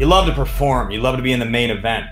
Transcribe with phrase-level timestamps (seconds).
[0.00, 2.06] You love to perform, you love to be in the main event.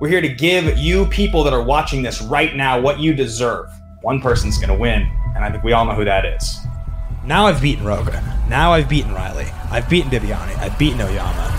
[0.00, 3.70] We're here to give you people that are watching this right now what you deserve.
[4.00, 5.02] One person's going to win,
[5.34, 6.58] and I think we all know who that is.
[7.24, 8.24] Now I've beaten Rogan.
[8.48, 9.46] Now I've beaten Riley.
[9.70, 10.56] I've beaten Bibiani.
[10.58, 11.52] I've beaten Oyama.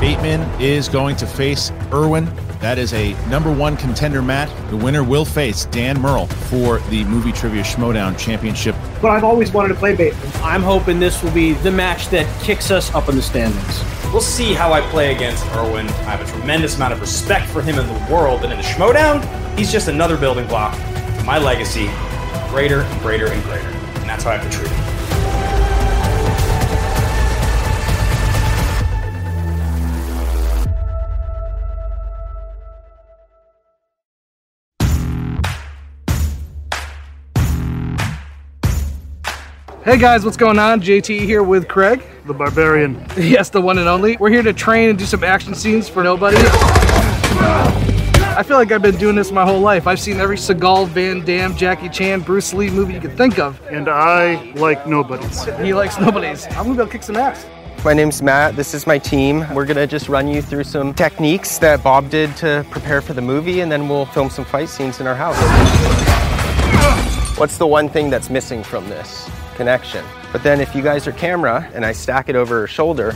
[0.00, 2.28] Bateman is going to face Irwin.
[2.60, 4.50] That is a number one contender Matt.
[4.70, 8.74] The winner will face Dan Murrell for the Movie Trivia Schmoedown Championship.
[9.02, 10.30] But I've always wanted to play Bateman.
[10.36, 13.84] I'm hoping this will be the match that kicks us up in the standings.
[14.12, 15.86] We'll see how I play against Irwin.
[15.88, 18.64] I have a tremendous amount of respect for him in the world, and in the
[18.64, 19.22] Schmoedown,
[19.58, 20.78] he's just another building block.
[21.24, 21.90] My legacy,
[22.48, 23.68] greater and greater and greater.
[23.68, 24.95] And that's how I have to treat him.
[39.86, 40.80] Hey guys, what's going on?
[40.80, 42.02] JT here with Craig.
[42.24, 43.06] The Barbarian.
[43.16, 44.16] Yes, the one and only.
[44.16, 46.38] We're here to train and do some action scenes for nobody.
[48.34, 49.86] I feel like I've been doing this my whole life.
[49.86, 53.62] I've seen every Seagal, Van Damme, Jackie Chan, Bruce Lee movie you could think of.
[53.70, 55.44] And I like nobodies.
[55.60, 56.46] He likes nobodies.
[56.46, 57.46] I'm gonna be able to kick some ass.
[57.84, 58.56] My name's Matt.
[58.56, 59.46] This is my team.
[59.54, 63.22] We're gonna just run you through some techniques that Bob did to prepare for the
[63.22, 65.36] movie, and then we'll film some fight scenes in our house.
[67.38, 69.30] What's the one thing that's missing from this?
[69.56, 70.04] Connection.
[70.32, 73.14] But then if you guys are camera and I stack it over her shoulder,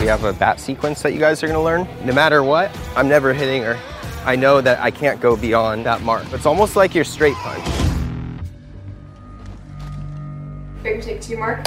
[0.00, 1.86] we have a bat sequence that you guys are gonna learn.
[2.04, 3.78] No matter what, I'm never hitting her.
[4.24, 6.24] I know that I can't go beyond that mark.
[6.32, 7.64] It's almost like your straight punch.
[10.82, 11.64] To take two, Mark?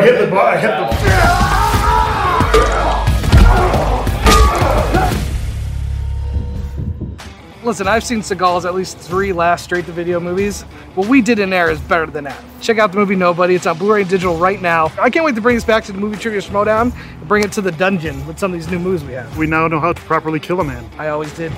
[0.00, 0.46] I hit the bar.
[0.46, 0.70] I hit
[7.60, 7.66] the.
[7.66, 10.62] Listen, I've seen Seagal's at least three last straight to video movies.
[10.94, 12.42] What we did in there is better than that.
[12.62, 13.54] Check out the movie Nobody.
[13.54, 14.90] It's on Blu-ray and digital right now.
[14.98, 17.52] I can't wait to bring this back to the movie trivia Schmoedown and bring it
[17.52, 19.36] to the dungeon with some of these new moves we have.
[19.36, 20.88] We now know how to properly kill a man.
[20.96, 21.52] I always did.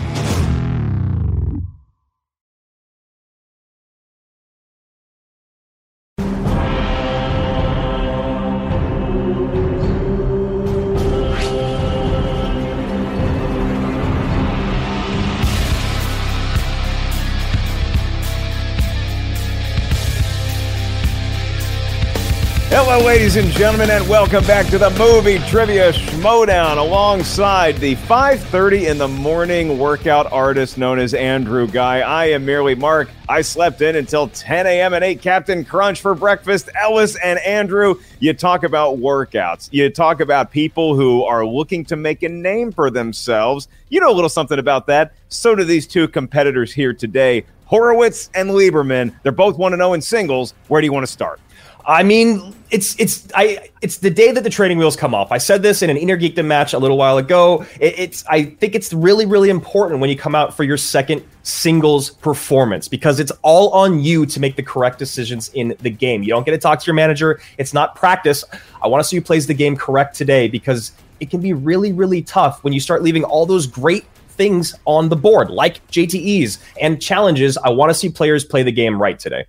[23.35, 28.99] Ladies and gentlemen, and welcome back to the Movie Trivia Schmoedown alongside the 5.30 in
[28.99, 32.01] the morning workout artist known as Andrew Guy.
[32.01, 33.09] I am merely Mark.
[33.31, 34.93] I slept in until 10 a.m.
[34.93, 36.69] and ate Captain Crunch for breakfast.
[36.79, 39.71] Ellis and Andrew, you talk about workouts.
[39.73, 43.67] You talk about people who are looking to make a name for themselves.
[43.89, 45.15] You know a little something about that.
[45.31, 49.15] So do these two competitors here today, Horowitz and Lieberman.
[49.23, 50.53] They're both 1-0 in singles.
[50.69, 51.41] Where do you want to start?
[51.87, 55.31] I mean, it's it's I it's the day that the training wheels come off.
[55.31, 57.67] I said this in an Inner Geekdom match a little while ago.
[57.81, 61.23] It, it's I think it's really really important when you come out for your second
[61.43, 66.23] singles performance because it's all on you to make the correct decisions in the game.
[66.23, 67.41] You don't get to talk to your manager.
[67.59, 68.45] It's not practice.
[68.83, 71.93] I want to see who plays the game correct today because it can be really
[71.93, 76.59] really tough when you start leaving all those great things on the board like JTEs
[76.81, 77.59] and challenges.
[77.59, 79.45] I want to see players play the game right today.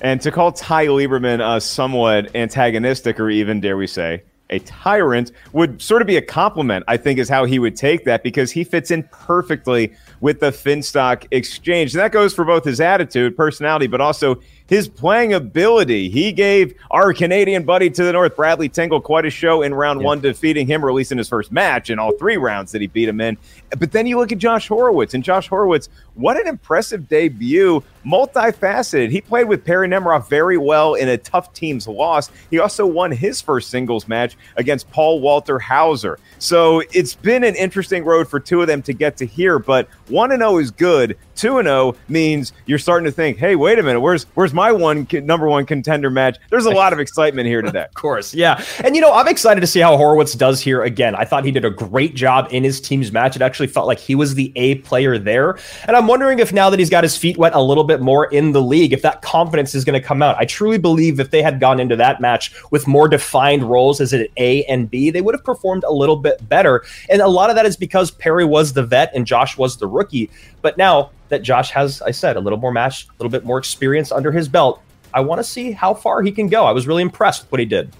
[0.00, 5.32] And to call Ty Lieberman uh, somewhat antagonistic, or even, dare we say, a tyrant,
[5.52, 8.50] would sort of be a compliment, I think, is how he would take that because
[8.50, 11.94] he fits in perfectly with the Finstock exchange.
[11.94, 16.08] And that goes for both his attitude, personality, but also his playing ability.
[16.10, 20.02] He gave our Canadian buddy to the north, Bradley Tingle, quite a show in round
[20.02, 22.80] one, defeating him, or at least in his first match in all three rounds that
[22.80, 23.36] he beat him in.
[23.78, 29.10] But then you look at Josh Horowitz, and Josh Horowitz, what an impressive debut, multifaceted.
[29.10, 32.30] He played with Perry Nemiroff very well in a tough team's loss.
[32.50, 36.18] He also won his first singles match against Paul Walter Hauser.
[36.38, 39.88] So it's been an interesting road for two of them to get to here, but
[40.08, 41.16] 1 0 is good.
[41.36, 45.06] 2 0 means you're starting to think, hey, wait a minute, where's where's my one
[45.12, 46.36] number one contender match?
[46.50, 47.78] There's a lot of excitement here today.
[47.88, 48.62] Of course, yeah.
[48.84, 51.14] And you know, I'm excited to see how Horowitz does here again.
[51.14, 53.34] I thought he did a great job in his team's match.
[53.34, 55.58] It actually felt like he was the A player there.
[55.86, 58.26] And I'm wondering if now that he's got his feet wet a little bit more
[58.26, 60.36] in the league, if that confidence is going to come out.
[60.38, 64.12] I truly believe if they had gone into that match with more defined roles as
[64.12, 66.84] unit A and B, they would have performed a little bit better.
[67.08, 69.86] And a lot of that is because Perry was the vet and Josh was the
[69.86, 70.30] rookie.
[70.62, 73.58] But now that Josh has, I said, a little more match, a little bit more
[73.58, 74.82] experience under his belt,
[75.12, 76.64] I want to see how far he can go.
[76.64, 77.94] I was really impressed with what he did.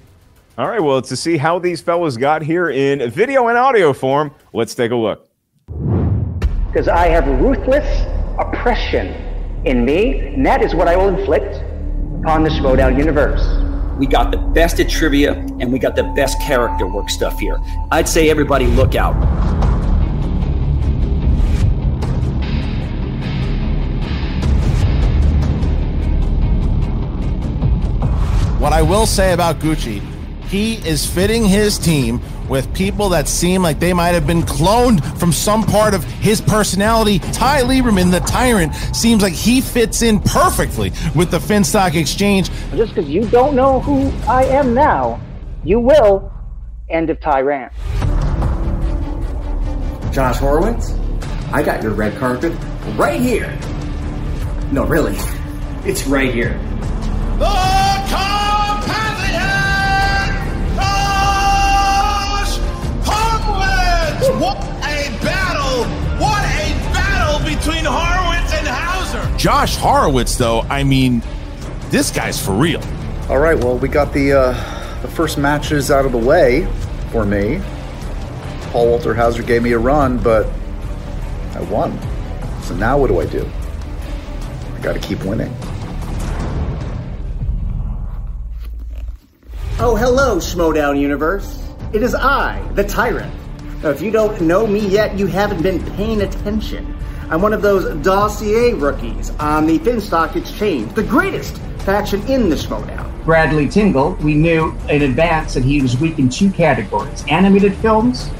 [0.59, 4.35] All right, well, to see how these fellas got here in video and audio form,
[4.53, 5.29] let's take a look.
[6.67, 8.07] Because I have ruthless
[8.39, 9.15] oppression
[9.65, 11.63] in me, and that is what I will inflict
[12.21, 13.47] upon the Schmoedown universe.
[13.99, 17.59] We got the best at trivia, and we got the best character work stuff here.
[17.91, 19.15] I'd say everybody look out.
[28.59, 30.01] What I will say about Gucci,
[30.47, 35.05] he is fitting his team with people that seem like they might have been cloned
[35.17, 37.21] from some part of his personality.
[37.21, 42.51] Ty Lieberman, the tyrant, seems like he fits in perfectly with the Finstock Exchange.
[42.73, 45.21] Just because you don't know who I am now,
[45.63, 46.33] you will.
[46.89, 47.73] End of Tyrant.
[50.11, 50.95] Josh Horowitz,
[51.53, 52.53] I got your red carpet
[52.97, 53.57] right here.
[54.73, 55.17] No, really,
[55.85, 56.59] it's right here.
[67.69, 69.37] Between Horowitz and Hauser!
[69.37, 71.23] Josh Horowitz, though, I mean,
[71.91, 72.81] this guy's for real.
[73.29, 76.67] All right, well, we got the uh, the first matches out of the way
[77.13, 77.61] for me.
[78.71, 80.47] Paul Walter Hauser gave me a run, but
[81.53, 81.93] I won.
[82.63, 83.47] So now what do I do?
[84.75, 85.55] I got to keep winning.
[89.79, 91.63] Oh, hello, Schmoedown Universe.
[91.93, 93.35] It is I, the Tyrant.
[93.83, 96.98] Now, if you don't know me yet, you haven't been paying attention.
[97.31, 102.57] I'm one of those dossier rookies on the Finstock Exchange, the greatest faction in the
[102.57, 103.13] showdown.
[103.25, 108.31] Bradley Tingle, we knew in advance that he was weak in two categories animated films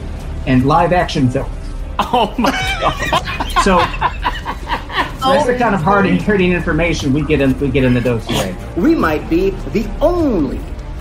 [0.47, 1.53] and live action films.
[1.99, 2.51] Oh my
[2.81, 3.63] god.
[3.63, 3.77] So
[5.21, 8.57] that's the kind of hard hitting information we get in we get in the dossier.
[8.79, 10.61] We might be the only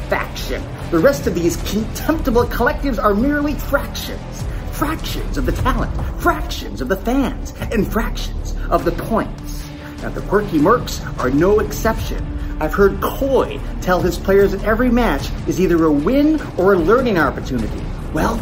[0.09, 0.61] faction.
[0.91, 4.36] The rest of these contemptible collectives are merely fractions.
[4.77, 9.67] Fractions of the talent, fractions of the fans, and fractions of the points.
[10.03, 12.23] Now, the Quirky Mercs are no exception.
[12.59, 16.77] I've heard Coy tell his players that every match is either a win or a
[16.77, 17.81] learning opportunity.
[18.13, 18.35] Well,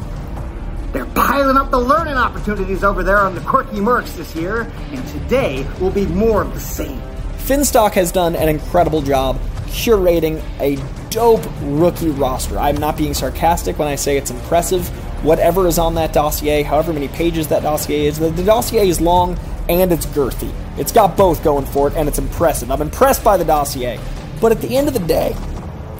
[0.91, 5.07] they're piling up the learning opportunities over there on the Quirky Mercs this year, and
[5.07, 7.01] today will be more of the same.
[7.37, 10.75] Finstock has done an incredible job curating a
[11.15, 12.59] dope rookie roster.
[12.59, 14.85] I'm not being sarcastic when I say it's impressive.
[15.23, 19.00] Whatever is on that dossier, however many pages that dossier is, the, the dossier is
[19.00, 19.39] long
[19.69, 20.53] and it's girthy.
[20.77, 22.69] It's got both going for it and it's impressive.
[22.69, 23.97] I'm impressed by the dossier.
[24.41, 25.33] But at the end of the day,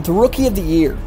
[0.02, 0.98] the rookie of the year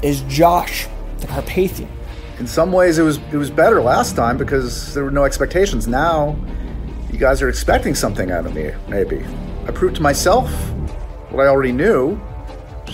[0.00, 0.86] is Josh
[1.18, 1.90] the Carpathian.
[2.38, 5.88] In some ways, it was it was better last time because there were no expectations.
[5.88, 6.36] Now,
[7.10, 8.70] you guys are expecting something out of me.
[8.86, 9.24] Maybe
[9.66, 10.52] I proved to myself
[11.30, 12.20] what I already knew.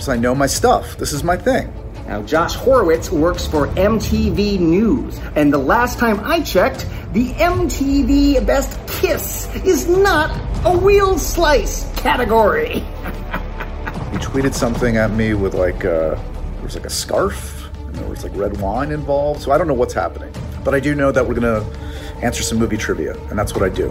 [0.03, 0.97] Just I know my stuff.
[0.97, 1.73] This is my thing.
[2.09, 8.45] Now, Josh Horowitz works for MTV News, and the last time I checked, the MTV
[8.45, 10.29] Best Kiss is not
[10.65, 12.83] a wheel slice category.
[14.11, 18.07] He tweeted something at me with like uh, there was like a scarf and there
[18.09, 19.41] was like red wine involved.
[19.41, 20.31] So I don't know what's happening,
[20.65, 21.63] but I do know that we're gonna
[22.21, 23.89] answer some movie trivia, and that's what I do.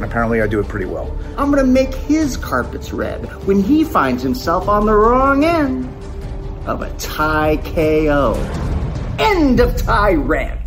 [0.00, 1.14] And apparently, I do it pretty well.
[1.36, 5.86] I'm gonna make his carpets red when he finds himself on the wrong end
[6.64, 8.32] of a tie KO.
[9.18, 10.59] End of tie rant.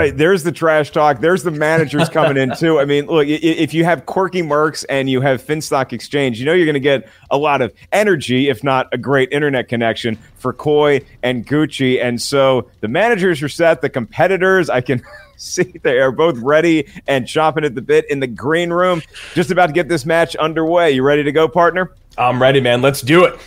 [0.00, 1.20] Right, there's the trash talk.
[1.20, 2.80] There's the managers coming in too.
[2.80, 6.54] I mean, look, if you have quirky mercs and you have Finstock Exchange, you know
[6.54, 10.54] you're going to get a lot of energy, if not a great internet connection for
[10.54, 12.02] Coy and Gucci.
[12.02, 13.82] And so the managers are set.
[13.82, 15.02] The competitors, I can
[15.36, 19.02] see they are both ready and chomping at the bit in the green room,
[19.34, 20.92] just about to get this match underway.
[20.92, 21.92] You ready to go, partner?
[22.16, 22.80] I'm ready, man.
[22.80, 23.38] Let's do it.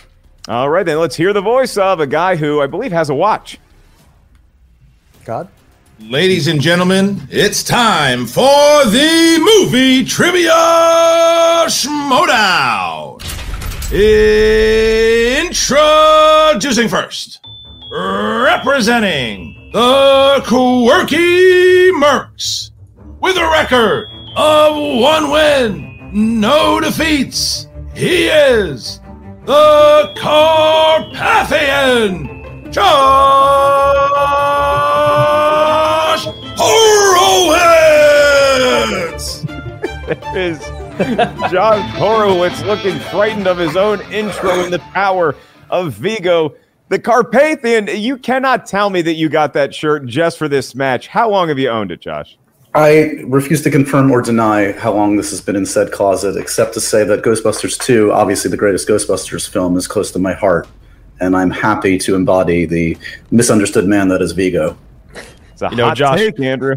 [0.46, 3.14] All right, then let's hear the voice of a guy who I believe has a
[3.14, 3.58] watch.
[5.24, 5.48] God.
[6.00, 10.50] Ladies and gentlemen, it's time for the movie trivia
[11.68, 13.22] schmoedown.
[15.40, 17.40] Introducing first,
[17.92, 22.72] representing the Quirky Mercs,
[23.20, 27.68] with a record of one win, no defeats.
[27.94, 28.98] He is
[29.46, 34.93] the Carpathian, Josh
[36.56, 37.74] Horowitz!
[40.06, 40.58] There is
[41.50, 45.34] Josh Horowitz looking frightened of his own intro in the power
[45.70, 46.54] of Vigo.
[46.88, 51.08] The Carpathian, you cannot tell me that you got that shirt just for this match.
[51.08, 52.38] How long have you owned it, Josh?
[52.74, 56.74] I refuse to confirm or deny how long this has been in said closet, except
[56.74, 60.66] to say that Ghostbusters 2, obviously the greatest Ghostbusters film, is close to my heart,
[61.20, 62.98] and I'm happy to embody the
[63.30, 64.76] misunderstood man that is Vigo.
[65.54, 66.76] It's a You know, hot Josh- take, Andrew.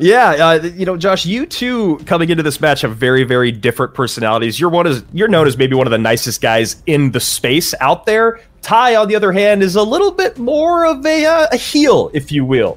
[0.00, 3.94] Yeah, uh, you know, Josh, you two coming into this match have very, very different
[3.94, 4.58] personalities.
[4.58, 7.74] You're one of you're known as maybe one of the nicest guys in the space
[7.80, 8.40] out there.
[8.60, 12.10] Ty, on the other hand, is a little bit more of a uh, a heel,
[12.12, 12.76] if you will.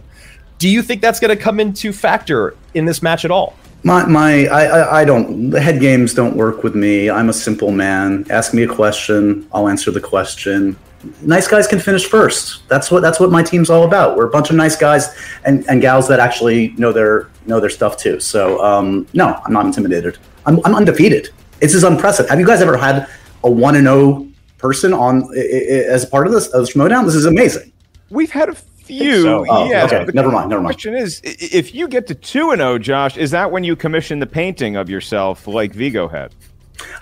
[0.60, 3.56] Do you think that's going to come into factor in this match at all?
[3.84, 5.52] My, my, I, I, I don't.
[5.52, 7.10] The head games don't work with me.
[7.10, 8.26] I'm a simple man.
[8.30, 10.76] Ask me a question, I'll answer the question.
[11.22, 12.68] Nice guys can finish first.
[12.70, 14.18] That's what that's what my team's all about.
[14.18, 17.70] We're a bunch of nice guys and, and gals that actually know their know their
[17.70, 18.20] stuff too.
[18.20, 20.18] So um, no, I'm not intimidated.
[20.46, 21.30] I'm, I'm undefeated.
[21.60, 22.30] This is unprecedented.
[22.30, 23.08] Have you guys ever had
[23.44, 27.06] a one and zero person on i- i- as a part of this of Schmoedown?
[27.06, 27.72] This is amazing.
[28.10, 29.22] We've had a few.
[29.24, 29.46] so.
[29.50, 30.06] Oh, yes, okay.
[30.06, 30.76] the Never mind, never mind.
[30.76, 34.20] question is, if you get to two and zero, Josh, is that when you commission
[34.20, 36.34] the painting of yourself like Vigo had?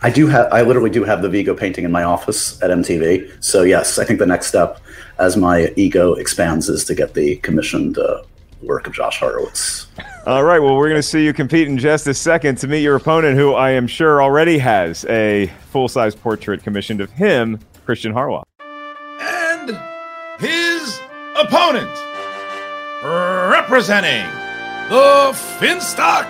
[0.02, 0.52] I do have.
[0.52, 3.44] I literally do have the Vigo painting in my office at MTV.
[3.44, 4.80] So yes, I think the next step,
[5.20, 8.22] as my ego expands, is to get the commissioned uh,
[8.62, 9.88] work of Josh Horowitz.
[10.26, 10.60] All right.
[10.60, 13.38] Well, we're going to see you compete in just a second to meet your opponent,
[13.38, 18.44] who I am sure already has a full size portrait commissioned of him, Kristian Harloff.
[19.20, 19.78] And
[20.40, 21.00] his
[21.38, 21.92] opponent,
[23.04, 24.26] representing
[24.90, 26.26] the Finstock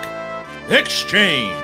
[0.70, 1.54] Exchange,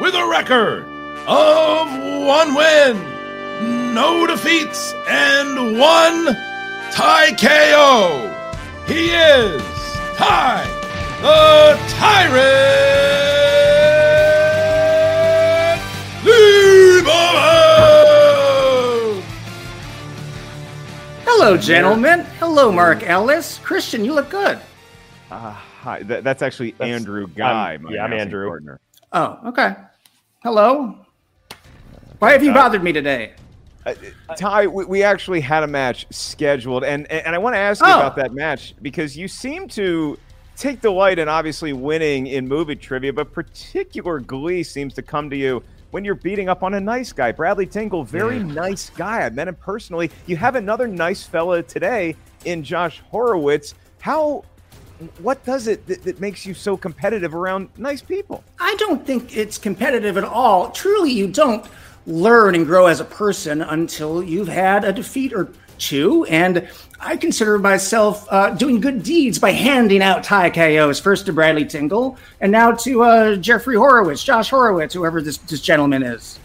[0.00, 0.84] with a record
[1.26, 1.88] of
[2.26, 6.34] one win, no defeats, and one
[6.92, 8.34] tie KO.
[8.86, 9.62] He is
[10.16, 10.64] Ty
[11.20, 12.38] the Tyrant
[18.28, 19.22] Lieberman!
[21.24, 22.20] Hello, gentlemen.
[22.38, 23.58] Hello, Mark Ellis.
[23.60, 24.58] Kristian, you look good.
[25.30, 26.02] Uh, hi.
[26.04, 27.72] That, that's actually Andrew Guy.
[27.72, 28.48] I'm- my yeah, I'm Andrew.
[28.48, 28.80] Partner.
[29.12, 29.74] Oh, okay.
[30.42, 30.94] Hello.
[32.20, 33.32] Why have you bothered me today?
[33.84, 33.94] Uh,
[34.36, 37.90] Ty, we, we actually had a match scheduled, and and I want to ask you
[37.90, 37.98] Oh.
[37.98, 40.18] about that match because you seem to
[40.56, 45.36] take delight in obviously winning in movie trivia, but particular glee seems to come to
[45.36, 47.32] you when you're beating up on a nice guy.
[47.32, 49.22] Bradley Tingle, very nice guy.
[49.22, 50.10] I met him personally.
[50.26, 52.14] You have another nice fella today
[52.44, 53.74] in Josh Horowitz.
[54.00, 54.44] How?
[55.18, 58.42] What does it that, that makes you so competitive around nice people?
[58.58, 60.70] I don't think it's competitive at all.
[60.70, 61.64] Truly, you don't
[62.06, 66.24] learn and grow as a person until you've had a defeat or two.
[66.24, 71.32] And I consider myself uh, doing good deeds by handing out tie KOs first to
[71.32, 76.38] Bradley Tingle and now to uh, Jeffrey Horowitz, Josh Horowitz, whoever this, this gentleman is.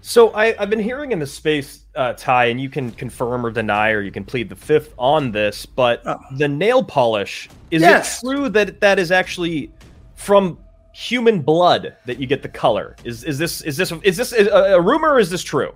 [0.00, 3.50] So I, I've been hearing in the space, uh, Ty, and you can confirm or
[3.50, 5.66] deny, or you can plead the fifth on this.
[5.66, 6.04] But
[6.36, 8.22] the nail polish is Yes.
[8.22, 9.70] it true that that is actually
[10.14, 10.58] from
[10.92, 12.96] human blood that you get the color?
[13.04, 15.12] Is is this is this is this a, a rumor?
[15.14, 15.74] or Is this true?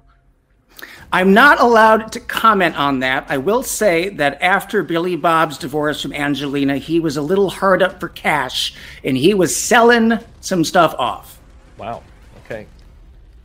[1.12, 3.26] I'm not allowed to comment on that.
[3.28, 7.82] I will say that after Billy Bob's divorce from Angelina, he was a little hard
[7.82, 11.38] up for cash and he was selling some stuff off.
[11.76, 12.04] Wow.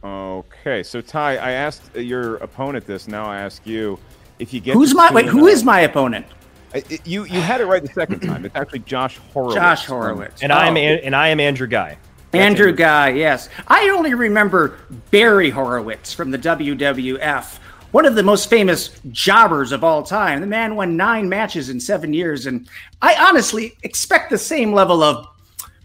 [0.06, 0.46] Okay.
[0.68, 3.08] Okay, so Ty, I asked your opponent this.
[3.08, 4.00] Now I ask you,
[4.40, 5.26] if you get Who's my wait?
[5.26, 6.26] and Who oh- is my opponent?
[6.74, 8.46] I- I- you you had it right the second time.
[8.46, 9.56] It's actually Josh Horowitz.
[9.56, 10.42] Josh Horowitz.
[10.44, 10.80] And I am Oh.
[10.80, 11.98] An- and I am Andrew Guy.
[12.34, 13.48] Andrew Guy, yes.
[13.68, 14.74] I only remember
[15.12, 17.60] Barry Horowitz from the WWF,
[17.92, 20.42] one of the most famous jobbers of all time.
[20.42, 22.68] The man won nine matches in seven years, and
[23.02, 25.28] I honestly expect the same level of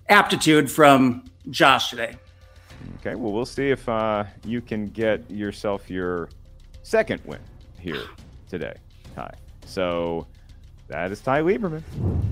[0.08, 2.16] aptitude from Josh today.
[3.00, 6.28] Okay, well we'll see if uh, you can get yourself your
[6.82, 7.40] second win
[7.78, 8.04] here
[8.50, 8.74] today,
[9.16, 9.32] Ty.
[9.64, 10.26] So
[10.88, 11.82] that is Ty Lieberman.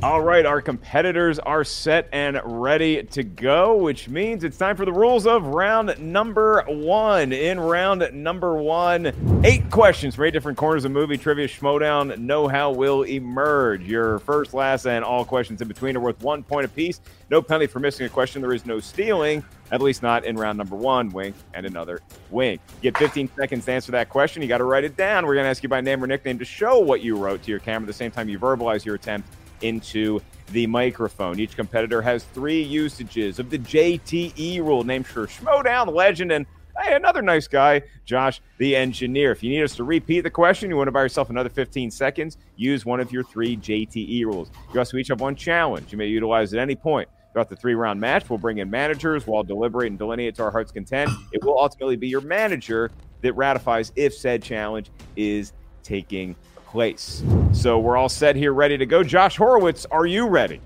[0.02, 4.84] All right, our competitors are set and ready to go, which means it's time for
[4.84, 7.32] the rules of round number one.
[7.32, 12.18] In round number one, eight questions from eight different corners of movie trivia schmoedown.
[12.18, 13.84] Know how will emerge.
[13.84, 17.00] Your first, last, and all questions in between are worth one point apiece.
[17.30, 18.40] No penalty for missing a question.
[18.40, 21.10] There is no stealing, at least not in round number one.
[21.10, 22.60] Wink and another wink.
[22.76, 24.40] You get 15 seconds to answer that question.
[24.40, 25.26] You got to write it down.
[25.26, 27.50] We're going to ask you by name or nickname to show what you wrote to
[27.50, 27.82] your camera.
[27.82, 29.28] At the same time, you verbalize your attempt
[29.60, 30.20] into
[30.52, 31.38] the microphone.
[31.38, 36.46] Each competitor has three usages of the JTE rule, named for Schmoedown, the legend, and
[36.80, 39.32] hey, another nice guy, Josh, the engineer.
[39.32, 41.90] If you need us to repeat the question, you want to buy yourself another 15
[41.90, 44.50] seconds, use one of your three JTE rules.
[44.72, 47.08] You also each have one challenge you may utilize at any point.
[47.38, 50.50] Throughout the three round match, we'll bring in managers while deliberate and delineate to our
[50.50, 51.08] heart's content.
[51.30, 52.90] It will ultimately be your manager
[53.20, 55.52] that ratifies if said challenge is
[55.84, 56.34] taking
[56.66, 57.22] place.
[57.52, 59.04] So we're all set here, ready to go.
[59.04, 60.60] Josh Horowitz, are you ready?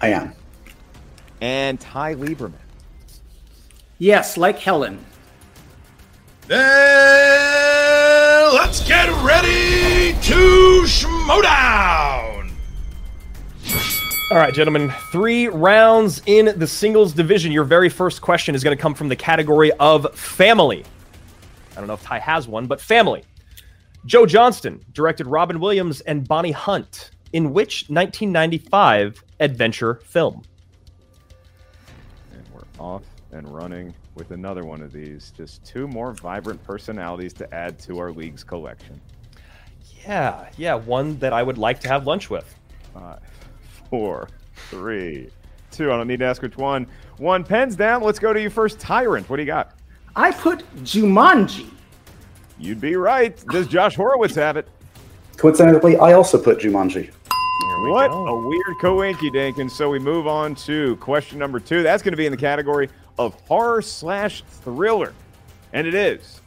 [0.00, 0.32] I am.
[1.40, 2.54] And Ty Lieberman.
[3.98, 4.98] Yes, like Helen.
[6.48, 6.64] Then
[8.54, 12.43] let's get ready to schmoedown.
[14.30, 17.52] All right, gentlemen, three rounds in the singles division.
[17.52, 20.82] Your very first question is going to come from the category of family.
[21.72, 23.22] I don't know if Ty has one, but family.
[24.06, 30.42] Joe Johnston directed Robin Williams and Bonnie Hunt in which 1995 adventure film?
[32.32, 33.02] And we're off
[33.32, 35.32] and running with another one of these.
[35.36, 38.98] Just two more vibrant personalities to add to our league's collection.
[40.06, 42.58] Yeah, yeah, one that I would like to have lunch with.
[42.94, 43.18] Five,
[43.94, 44.28] four,
[44.70, 45.30] three,
[45.70, 45.92] two.
[45.92, 46.84] I don't need to ask which one.
[47.18, 48.02] One pens down.
[48.02, 49.30] Let's go to you first, Tyrant.
[49.30, 49.76] What do you got?
[50.16, 51.70] I put Jumanji.
[52.58, 53.40] You'd be right.
[53.52, 54.66] Does Josh Horowitz have it?
[55.36, 57.12] Coincidentally, I also put Jumanji.
[57.86, 59.58] What a weird coinky dink.
[59.58, 61.84] And so we move on to question number two.
[61.84, 65.14] That's going to be in the category of horror slash thriller.
[65.72, 66.40] And it is.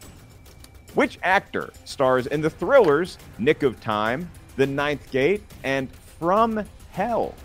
[0.95, 5.89] Which actor stars in the thrillers Nick of Time, The Ninth Gate, and
[6.19, 6.65] From
[6.97, 7.35] Hell?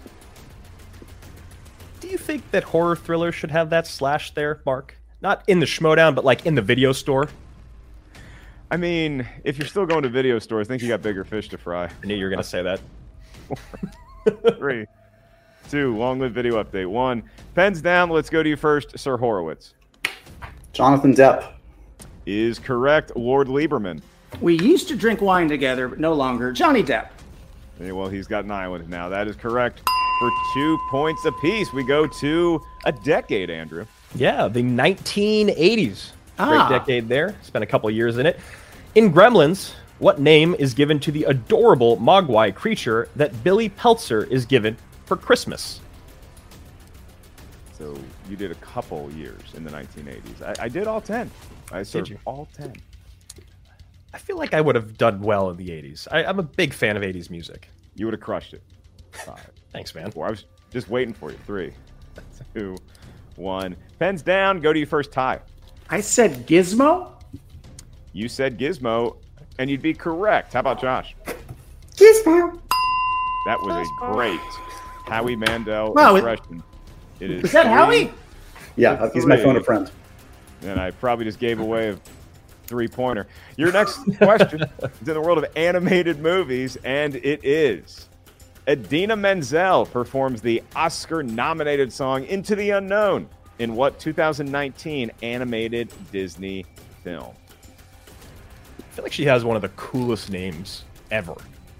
[2.00, 4.96] Do you think that horror thriller should have that slash there, Mark?
[5.20, 7.28] Not in the schmoedown, but like in the video store?
[8.70, 11.50] I mean, if you're still going to video stores, I think you got bigger fish
[11.50, 11.84] to fry.
[11.84, 12.80] I knew you were going to say that.
[14.56, 14.86] Three,
[15.68, 16.86] two, long live video update.
[16.86, 17.22] One,
[17.54, 18.08] pens down.
[18.08, 19.74] Let's go to you first, Sir Horowitz.
[20.72, 21.52] Jonathan Depp.
[22.24, 24.00] Is correct, Lord Lieberman.
[24.40, 26.52] We used to drink wine together, but no longer.
[26.52, 27.10] Johnny Depp.
[27.80, 29.08] Yeah, well, he's got an island now.
[29.08, 29.82] That is correct.
[30.20, 33.86] For two points apiece, we go to a decade, Andrew.
[34.14, 36.10] Yeah, the 1980s.
[36.38, 36.68] Ah.
[36.68, 37.34] Great decade there.
[37.42, 38.38] Spent a couple years in it.
[38.94, 44.44] In Gremlins, what name is given to the adorable Mogwai creature that Billy Peltzer is
[44.44, 45.80] given for Christmas?
[47.72, 47.96] So
[48.28, 50.42] you did a couple years in the 1980s.
[50.60, 51.30] I, I did all 10.
[51.72, 52.18] I served you?
[52.24, 52.74] all 10.
[54.14, 56.06] I feel like I would have done well in the 80s.
[56.10, 57.68] I, I'm a big fan of 80s music.
[57.94, 58.62] You would have crushed it.
[59.12, 59.50] Five.
[59.72, 60.10] Thanks, man.
[60.10, 60.26] Four.
[60.26, 61.38] I was just waiting for you.
[61.46, 61.72] Three,
[62.54, 62.76] two,
[63.36, 63.74] one.
[63.98, 64.60] Pens down.
[64.60, 65.40] Go to your first, tie.
[65.88, 67.08] I said Gizmo.
[68.12, 69.16] You said Gizmo,
[69.58, 70.52] and you'd be correct.
[70.52, 71.14] How about Josh?
[71.96, 72.58] Gizmo.
[73.46, 74.40] That was a great
[75.06, 76.62] Howie Mandel Wow, it- impression.
[77.20, 77.44] It is.
[77.44, 78.12] Is that three Howie?
[78.76, 79.90] Yeah, to he's my phone a friend.
[80.62, 81.98] And I probably just gave away a
[82.72, 83.26] three pointer.
[83.58, 84.62] Your next question
[85.02, 88.08] is in the world of animated movies, and it is
[88.66, 96.64] Idina Menzel performs the Oscar nominated song Into the Unknown in what 2019 animated Disney
[97.04, 97.34] film?
[98.78, 101.34] I feel like she has one of the coolest names ever.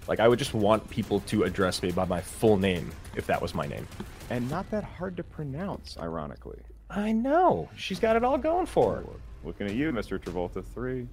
[0.06, 3.40] Like, I would just want people to address me by my full name if that
[3.40, 3.88] was my name.
[4.28, 6.58] And not that hard to pronounce, ironically.
[6.90, 7.70] I know.
[7.76, 9.04] She's got it all going for her.
[9.44, 10.18] Looking at you, Mr.
[10.18, 10.64] Travolta.
[10.64, 11.06] Three,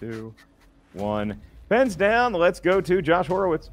[0.00, 0.34] two,
[0.94, 1.40] one.
[1.68, 2.32] Pens down.
[2.32, 3.70] Let's go to Josh Horowitz.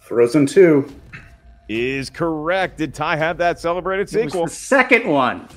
[0.00, 0.88] Frozen 2.
[1.68, 2.78] Is correct.
[2.78, 4.44] Did Ty have that celebrated It was sequel?
[4.46, 5.48] the second one.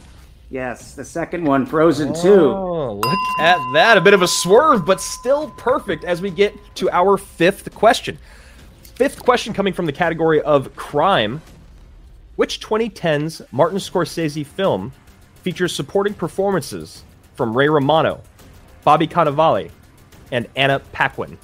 [0.50, 2.30] Yes, the second one, Frozen 2.
[2.30, 3.98] Oh, look at that.
[3.98, 8.18] A bit of a swerve, but still perfect as we get to our fifth question.
[8.84, 11.42] Fifth question coming from the category of crime.
[12.36, 14.94] Which 2010s Martin Scorsese film
[15.42, 17.04] features supporting performances
[17.36, 18.22] from Ray Romano,
[18.84, 19.70] Bobby Cannavale,
[20.32, 21.38] and Anna Paquin?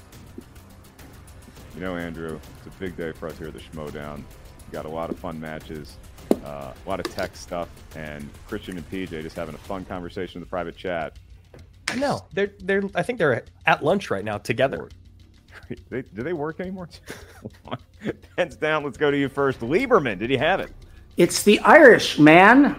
[1.76, 4.18] You know, Andrew, it's a big day for us here at the Schmoedown.
[4.18, 5.98] We got a lot of fun matches,
[6.46, 10.38] uh, a lot of tech stuff, and Kristian and PJ just having a fun conversation
[10.38, 11.18] in the private chat.
[11.90, 12.26] I know.
[12.34, 14.90] They're they're I think they're at lunch right now together.
[15.90, 16.90] They, do they work anymore?
[18.36, 18.84] Pens down.
[18.84, 19.62] Let's go to you first.
[19.62, 20.70] Lieberman, did he have it?
[21.16, 22.76] It's the Irish man.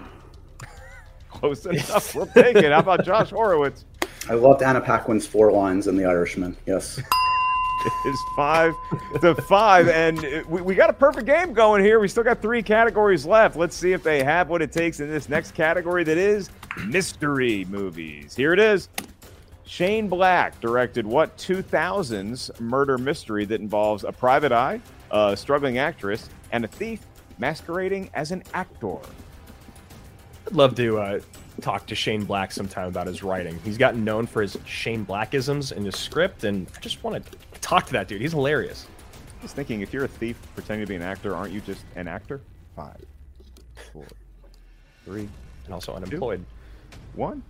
[1.42, 2.14] Close enough.
[2.14, 2.70] We'll take it.
[2.70, 3.84] How about Josh Horowitz?
[4.28, 6.56] I loved Anna Paquin's four lines in The Irishman.
[6.66, 7.00] Yes.
[7.84, 8.74] It is five
[9.22, 11.98] to five, and we, we got a perfect game going here.
[11.98, 13.56] We still got three categories left.
[13.56, 16.48] Let's see if they have what it takes in this next category that is
[16.86, 18.36] mystery movies.
[18.36, 18.88] Here it is.
[19.64, 26.28] Shane Black directed what 2000s murder mystery that involves a private eye, a struggling actress,
[26.52, 27.00] and a thief
[27.38, 28.98] masquerading as an actor.
[30.46, 31.20] I'd love to uh,
[31.60, 33.58] talk to Shane Black sometime about his writing.
[33.64, 37.58] He's gotten known for his Shane Blackisms in his script, and I just want to
[37.60, 38.20] talk to that dude.
[38.20, 38.86] He's hilarious.
[39.40, 41.84] I was thinking, if you're a thief pretending to be an actor, aren't you just
[41.96, 42.40] an actor?
[42.76, 43.04] Five,
[43.92, 44.06] four,
[45.04, 45.28] three,
[45.64, 46.44] and also unemployed.
[47.14, 47.42] One.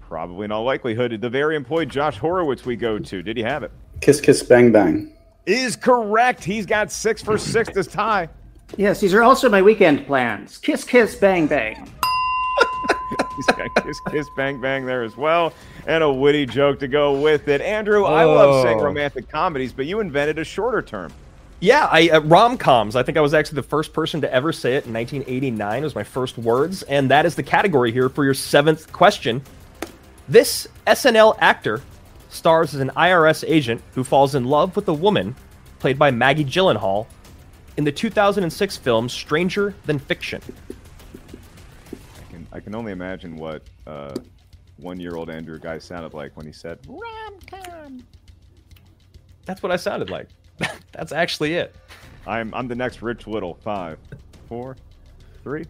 [0.00, 3.22] Probably in all likelihood, the very employed Josh Horowitz we go to.
[3.22, 3.70] Did he have it?
[4.00, 5.12] Kiss Kiss Bang Bang.
[5.44, 6.42] Is correct.
[6.42, 8.30] He's got six for six this tie.
[8.78, 10.56] Yes, these are also my weekend plans.
[10.56, 11.90] Kiss Kiss Bang Bang.
[13.38, 15.52] He's got kiss, kiss, bang, bang there as well,
[15.86, 17.60] and a witty joke to go with it.
[17.60, 21.12] Andrew, I love saying romantic comedies, but you invented a shorter term.
[21.60, 22.96] Yeah, I uh, rom-coms.
[22.96, 25.82] I think I was actually the first person to ever say it in 1989.
[25.82, 29.42] It was my first words, and that is the category here for your seventh question.
[30.28, 31.80] This SNL actor
[32.28, 35.36] stars as an IRS agent who falls in love with a woman
[35.78, 37.06] played by Maggie Gyllenhaal
[37.76, 40.42] in the 2006 film Stranger Than Fiction.
[42.52, 44.14] I can, only imagine what uh,
[44.78, 48.04] one-year-old Andrew guy sounded like when he said rom-com.
[49.44, 50.28] That's what I sounded like.
[50.92, 51.74] That's actually it.
[52.26, 53.54] I'm I'm the next Rich Little.
[53.54, 53.98] Five,
[54.48, 54.76] four,
[55.42, 55.64] three,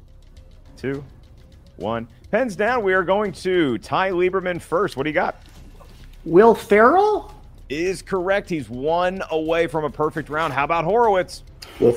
[0.76, 1.04] two,
[1.76, 2.08] one.
[2.30, 2.82] Pens down.
[2.82, 4.96] We are going to Ty Lieberman first.
[4.96, 5.42] What do you got?
[6.24, 7.34] Will Ferrell?
[7.68, 8.48] Is correct.
[8.48, 10.52] He's one away from a perfect round.
[10.52, 11.42] How about Horowitz?
[11.80, 11.92] Will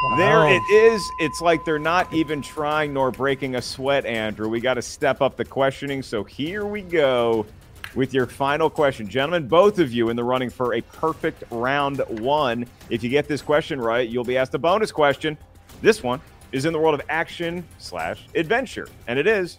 [0.00, 0.16] Ferrell.
[0.16, 0.56] There oh.
[0.56, 1.02] it is.
[1.18, 4.48] It's like they're not even trying nor breaking a sweat, Andrew.
[4.48, 6.02] We got to step up the questioning.
[6.02, 7.46] So here we go
[7.94, 9.08] with your final question.
[9.08, 12.66] Gentlemen, both of you in the running for a perfect round one.
[12.90, 15.38] If you get this question right, you'll be asked a bonus question.
[15.80, 16.20] This one
[16.52, 19.58] is in the world of action slash adventure, and it is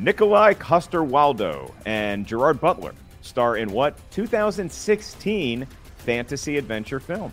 [0.00, 5.66] Nikolaj Coster-Waldau and Gerard Butler star in what 2016
[5.98, 7.32] fantasy adventure film?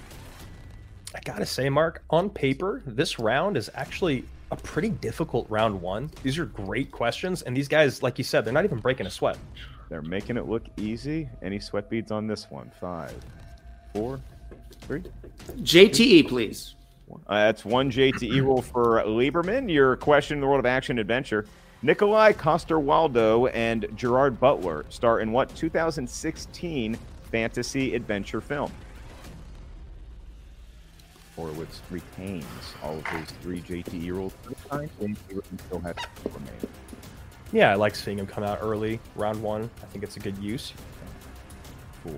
[1.16, 6.12] I gotta say, Mark, on paper, this round is actually a pretty difficult round one.
[6.24, 9.10] These are great questions, and these guys, like you said, they're not even breaking a
[9.10, 9.38] sweat.
[9.90, 11.30] They're making it look easy.
[11.42, 12.70] Any sweat beads on this one?
[12.82, 13.16] Five,
[13.94, 14.20] four,
[14.82, 15.04] three.
[15.62, 16.76] JTE, please.
[17.28, 19.72] Uh, that's one JTE rule for Lieberman.
[19.72, 21.46] Your question in the world of action adventure.
[21.84, 26.98] Nikolaj Coster-Waldau and Gerard Butler star in what 2016
[27.32, 28.72] fantasy adventure film?
[31.36, 32.46] Horowitz retains
[32.84, 34.90] all of his three JTE rules for the time.
[35.02, 35.96] and Lieberman still has
[36.26, 36.52] remain.
[37.52, 39.70] Yeah, I like seeing him come out early, round one.
[39.82, 40.74] I think it's a good use.
[42.04, 42.14] Four,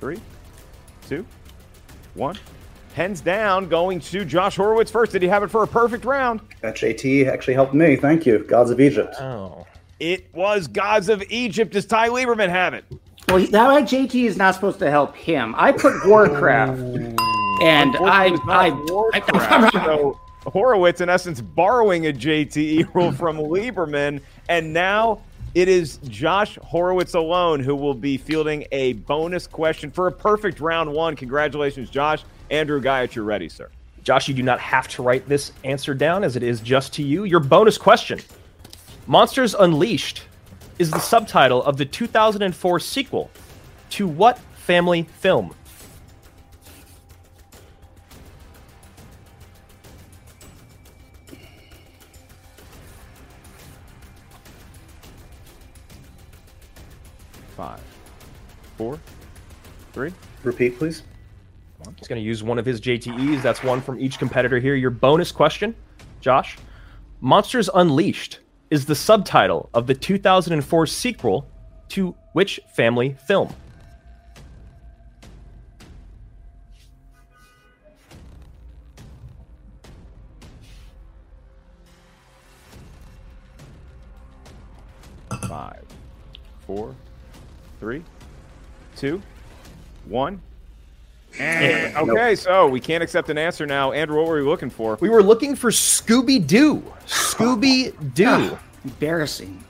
[0.00, 0.20] three,
[1.08, 1.24] two,
[2.14, 2.38] one.
[2.94, 5.12] Pens down, going to Josh Horowitz first.
[5.12, 6.40] Did he have it for a perfect round?
[6.60, 7.96] That JT actually helped me.
[7.96, 8.40] Thank you.
[8.40, 9.14] Gods of Egypt.
[9.18, 9.66] Oh.
[9.98, 11.72] It was Gods of Egypt.
[11.72, 12.84] Does Ty Lieberman have it?
[13.28, 15.54] Well, that JT is not supposed to help him.
[15.56, 17.21] I put Warcraft, oh.
[17.62, 19.72] And I, Unfortunately, it's not I, Warcraft.
[19.84, 25.22] so Horowitz, in essence, borrowing a JTE rule from Lieberman, and now
[25.54, 30.60] it is Josh Horowitz alone who will be fielding a bonus question for a perfect
[30.60, 31.14] round one.
[31.14, 32.24] Congratulations, Josh.
[32.50, 33.70] Andrew Guyot, you're ready, sir.
[34.02, 37.02] Josh, you do not have to write this answer down as it is just to
[37.02, 37.24] you.
[37.24, 38.20] Your bonus question
[39.06, 40.22] Monsters Unleashed
[40.78, 43.30] is the subtitle of the 2004 sequel
[43.90, 45.54] to what family film?
[57.62, 57.80] Five,
[58.76, 58.98] four,
[59.92, 60.12] three.
[60.42, 61.04] Repeat, please.
[61.96, 63.40] He's going to use one of his JTEs.
[63.40, 64.74] That's one from each competitor here.
[64.74, 65.76] Your bonus question,
[66.20, 66.58] Josh
[67.20, 71.48] Monsters Unleashed is the subtitle of the 2004 sequel
[71.90, 73.54] to which family film?
[89.02, 89.20] Two,
[90.06, 90.40] one.
[91.40, 93.90] And- okay, so we can't accept an answer now.
[93.90, 94.96] Andrew, what were we looking for?
[95.00, 96.84] We were looking for Scooby Doo.
[97.08, 98.56] Scooby Doo.
[98.84, 99.64] Embarrassing.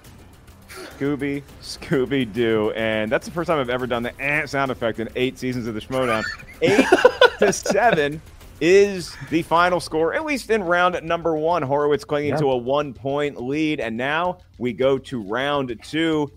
[0.68, 5.00] Scooby, Scooby Doo, and that's the first time I've ever done the eh sound effect
[5.00, 6.24] in eight seasons of the Schmoedown.
[6.60, 6.84] Eight
[7.38, 8.20] to seven
[8.60, 11.62] is the final score, at least in round number one.
[11.62, 12.36] Horowitz clinging Yeah.
[12.40, 16.30] to a one-point lead, and now we go to round two.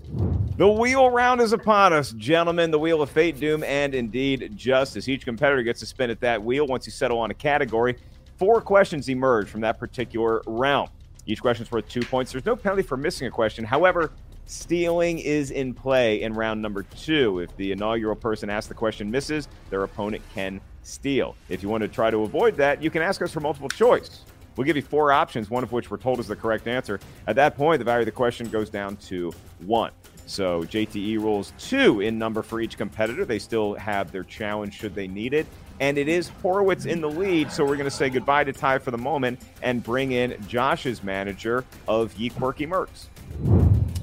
[0.58, 2.72] The wheel round is upon us, gentlemen.
[2.72, 5.10] The wheel of fate, doom, and indeed justice.
[5.10, 7.98] Each competitor gets to spin at that wheel once you settle on a category.
[8.38, 10.92] Four questions emerge from that particular round.
[11.26, 12.32] Each question is worth two points.
[12.32, 13.66] There's no penalty for missing a question.
[13.66, 14.14] However,
[14.46, 17.40] stealing is in play in round number two.
[17.40, 21.36] If the inaugural person asks the question misses, their opponent can steal.
[21.50, 24.24] If you want to try to avoid that, you can ask us for multiple choice.
[24.56, 27.02] We'll give you four options, one of which we're told is the correct answer.
[27.28, 29.34] At that point, the value of the question goes down to
[29.66, 29.92] one.
[30.26, 33.26] So JTE rules two in number for each competitor.
[33.26, 35.46] They still have their challenge should they need it.
[35.80, 37.52] And it is Horowitz in the lead.
[37.52, 41.04] So we're going to say goodbye to Ty for the moment and bring in Josh's
[41.04, 43.08] manager of Ye Quirky Mercs.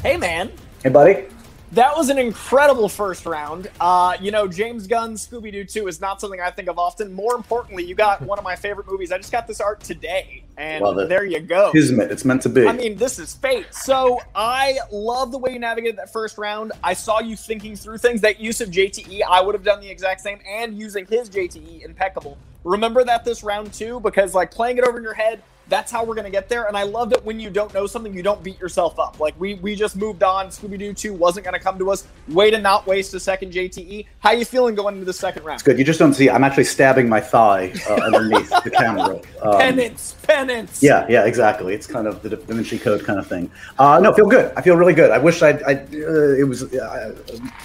[0.03, 0.53] Hey, man.
[0.83, 1.27] Hey, buddy.
[1.73, 3.71] That was an incredible first round.
[3.81, 7.11] Uh, you know, James Gunn's Scooby Doo 2 is not something I think of often.
[7.11, 9.11] More importantly, you got one of my favorite movies.
[9.11, 11.73] I just got this art today, and there you go.
[11.73, 12.11] Kismet.
[12.11, 12.67] It's meant to be.
[12.67, 13.73] I mean, this is fate.
[13.73, 16.73] So I love the way you navigated that first round.
[16.83, 18.21] I saw you thinking through things.
[18.21, 21.85] That use of JTE, I would have done the exact same, and using his JTE,
[21.85, 22.37] impeccable.
[22.65, 26.05] Remember that this round too, because like playing it over in your head, that's how
[26.05, 26.66] we're gonna get there.
[26.66, 29.20] And I love that when you don't know something, you don't beat yourself up.
[29.20, 30.48] Like we we just moved on.
[30.48, 32.07] Scooby Doo two wasn't gonna come to us.
[32.29, 34.07] Way to not waste a second JTE.
[34.20, 35.57] How you feeling going into the second round?
[35.57, 35.79] It's good.
[35.79, 36.31] You just don't see.
[36.31, 39.20] I'm actually stabbing my thigh uh, underneath the camera.
[39.42, 40.83] Um, penance, penance.
[40.83, 41.75] Yeah, yeah, exactly.
[41.75, 43.51] It's kind of the Da Vinci Code kind of thing.
[43.79, 44.53] Uh, no, feel good.
[44.57, 45.11] I feel really good.
[45.11, 47.16] I wish I'd, I, uh, it was uh,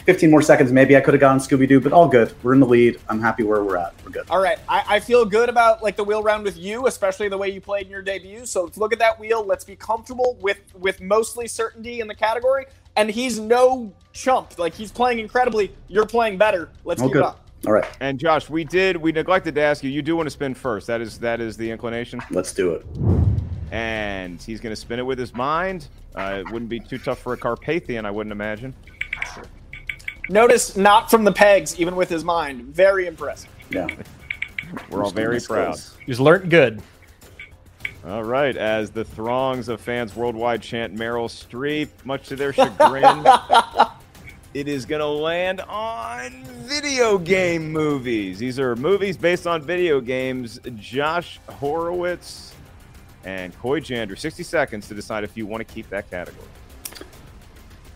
[0.06, 0.72] 15 more seconds.
[0.72, 2.34] Maybe I could have gone Scooby Doo, but all good.
[2.44, 3.00] We're in the lead.
[3.10, 3.94] I'm happy where we're at.
[4.04, 4.30] We're good.
[4.30, 7.38] All right, I, I feel good about like the wheel round with you, especially the
[7.38, 8.46] way you played in your debut.
[8.46, 9.44] So let's look at that wheel.
[9.44, 12.66] Let's be comfortable with with mostly certainty in the category.
[12.96, 14.60] And he's no chump.
[14.60, 15.74] Like he's playing incredibly.
[15.88, 16.70] You're playing better.
[16.84, 17.48] Let's keep it up.
[17.66, 17.86] All right.
[18.02, 19.90] And Josh, we did we neglected to ask you.
[19.90, 20.86] You do want to spin first.
[20.88, 22.22] That is that is the inclination.
[22.30, 22.86] Let's do it.
[23.72, 25.88] And he's going to spin it with his mind.
[26.16, 28.74] Uh, it wouldn't be too tough for a Carpathian, I wouldn't imagine.
[30.30, 32.64] Notice not from the pegs, even with his mind.
[32.64, 33.50] Very impressive.
[33.70, 33.88] Yeah.
[34.90, 35.80] We're all very proud.
[36.06, 36.82] He's learned good.
[38.06, 43.26] All right, as the throngs of fans worldwide chant Meryl Streep, much to their chagrin,
[44.54, 48.40] it is going to land on video game movies.
[48.40, 50.60] These are movies based on video games.
[50.76, 52.54] Josh Horowitz
[53.26, 56.48] and Coy Jandreau, 60 seconds to decide if you want to keep that category.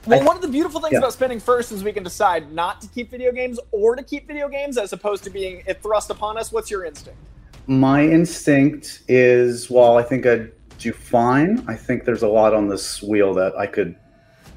[0.08, 1.00] Well, one of the beautiful things yeah.
[1.00, 4.28] about spinning first is we can decide not to keep video games or to keep
[4.28, 6.52] video games as opposed to being it thrust upon us.
[6.52, 7.20] What's your instinct?
[7.68, 12.68] My instinct is, while I think I'd do fine, I think there's a lot on
[12.68, 13.96] this wheel that I could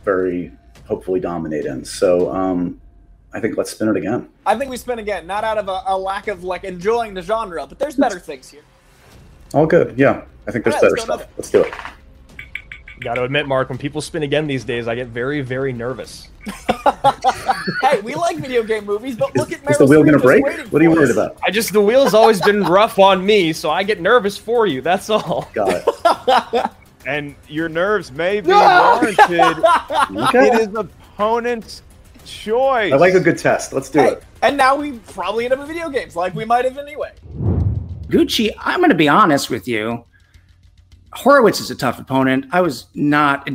[0.05, 0.51] very
[0.87, 1.85] hopefully dominate in.
[1.85, 2.81] So um,
[3.33, 4.29] I think let's spin it again.
[4.47, 7.23] I think we spin again, not out of a, a lack of like enjoying the
[7.23, 8.63] genre, but there's better things here.
[9.53, 9.99] All good.
[9.99, 10.25] Yeah.
[10.47, 11.27] I think there's right, better stuff.
[11.37, 11.73] Let's do it.
[13.01, 16.29] Got to admit, Mark, when people spin again these days, I get very, very nervous.
[17.83, 20.19] hey, we like video game movies, but look at Is the Meryl wheel going to
[20.23, 20.45] break?
[20.73, 21.17] What are you worried us.
[21.17, 21.39] about?
[21.43, 24.81] I just the wheel's always been rough on me, so I get nervous for you.
[24.81, 25.51] That's all.
[25.55, 26.71] Got it.
[27.07, 29.19] And your nerves may be warranted.
[30.17, 30.47] Okay.
[30.47, 31.83] It is opponent's
[32.25, 32.95] choice.
[32.95, 33.75] I like a good test.
[33.75, 34.25] Let's do Hey, it.
[34.41, 37.13] and now we probably end up in video games, like we might have anyway.
[38.07, 40.03] Gucci, I'm going to be honest with you.
[41.15, 42.47] Horowitz is a tough opponent.
[42.53, 43.49] I was not,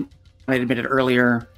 [0.48, 1.50] I admitted earlier.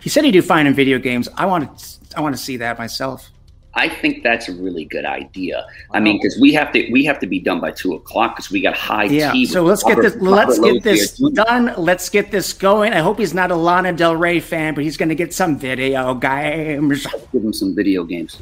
[0.00, 1.28] He said he'd do fine in video games.
[1.36, 3.28] I want to, I want to see that myself.
[3.74, 5.64] I think that's a really good idea.
[5.92, 8.50] I mean, because we have to we have to be done by two o'clock because
[8.50, 9.30] we got high Yeah.
[9.30, 9.46] tea.
[9.46, 10.22] So let's get Robert- this.
[10.22, 11.74] Let's Robert get this done.
[11.76, 12.92] Let's get this going.
[12.92, 15.58] I hope he's not a Lana Del Rey fan, but he's going to get some
[15.58, 17.06] video games.
[17.32, 18.40] Give him some video games.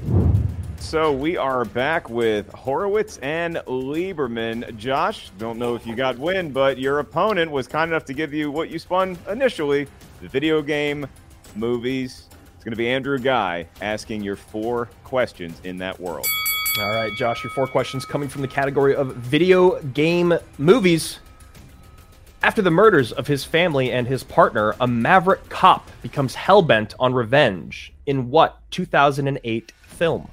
[0.78, 4.76] So we are back with Horowitz and Lieberman.
[4.76, 8.32] Josh, don't know if you got win, but your opponent was kind enough to give
[8.32, 9.88] you what you spun initially
[10.20, 11.06] the video game
[11.56, 12.28] movies.
[12.54, 16.26] It's going to be Andrew Guy asking your four questions in that world.
[16.78, 21.18] All right, Josh, your four questions coming from the category of video game movies.
[22.42, 27.12] After the murders of his family and his partner, a maverick cop becomes hellbent on
[27.12, 27.92] revenge.
[28.06, 30.30] In what 2008 film?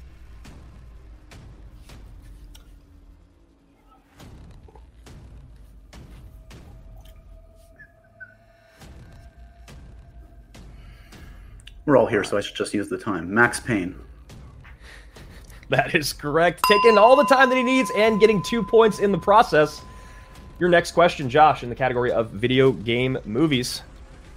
[11.86, 13.34] We're all here, so I should just use the time.
[13.34, 14.00] Max Payne.
[15.70, 16.62] That is correct.
[16.68, 19.82] Taking all the time that he needs and getting two points in the process.
[20.60, 23.82] Your next question, Josh, in the category of video game movies.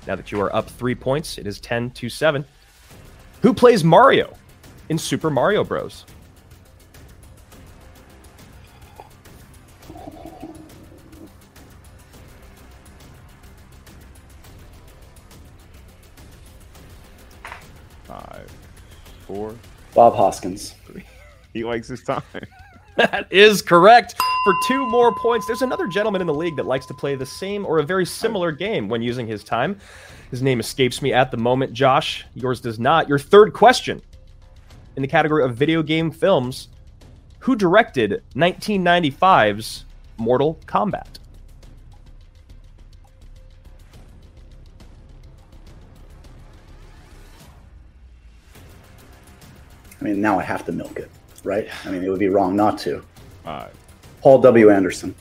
[0.07, 2.45] Now that you are up three points, it is 10 to 7.
[3.43, 4.37] Who plays Mario
[4.89, 6.05] in Super Mario Bros?
[19.97, 20.75] Bob Hoskins.
[21.53, 22.23] He likes his time.
[22.97, 24.15] That is correct.
[24.45, 27.27] For two more points, there's another gentleman in the league that likes to play the
[27.27, 29.79] same or a very similar game when using his time.
[30.31, 31.75] His name escapes me at the moment.
[31.75, 33.07] Josh, yours does not.
[33.07, 34.01] Your third question
[34.97, 36.69] in the category of video game films
[37.41, 39.85] Who directed 1995's
[40.17, 41.16] Mortal Kombat?
[50.01, 51.11] I mean, now I have to milk it,
[51.45, 51.69] right?
[51.85, 53.03] I mean, it would be wrong not to.
[53.45, 53.73] Five.
[54.21, 54.71] Paul W.
[54.71, 55.15] Anderson.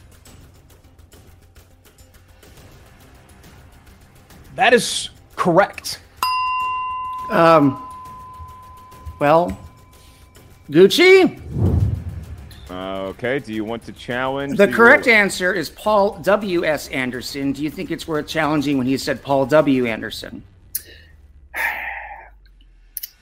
[4.56, 6.00] That is correct.
[7.30, 7.82] Um.
[9.20, 9.58] Well,
[10.70, 11.42] Gucci.
[12.70, 12.74] Uh,
[13.10, 13.40] okay.
[13.40, 14.58] Do you want to challenge?
[14.58, 16.66] The your- correct answer is Paul W.
[16.66, 16.88] S.
[16.90, 17.52] Anderson.
[17.52, 19.86] Do you think it's worth challenging when he said Paul W.
[19.86, 20.44] Anderson?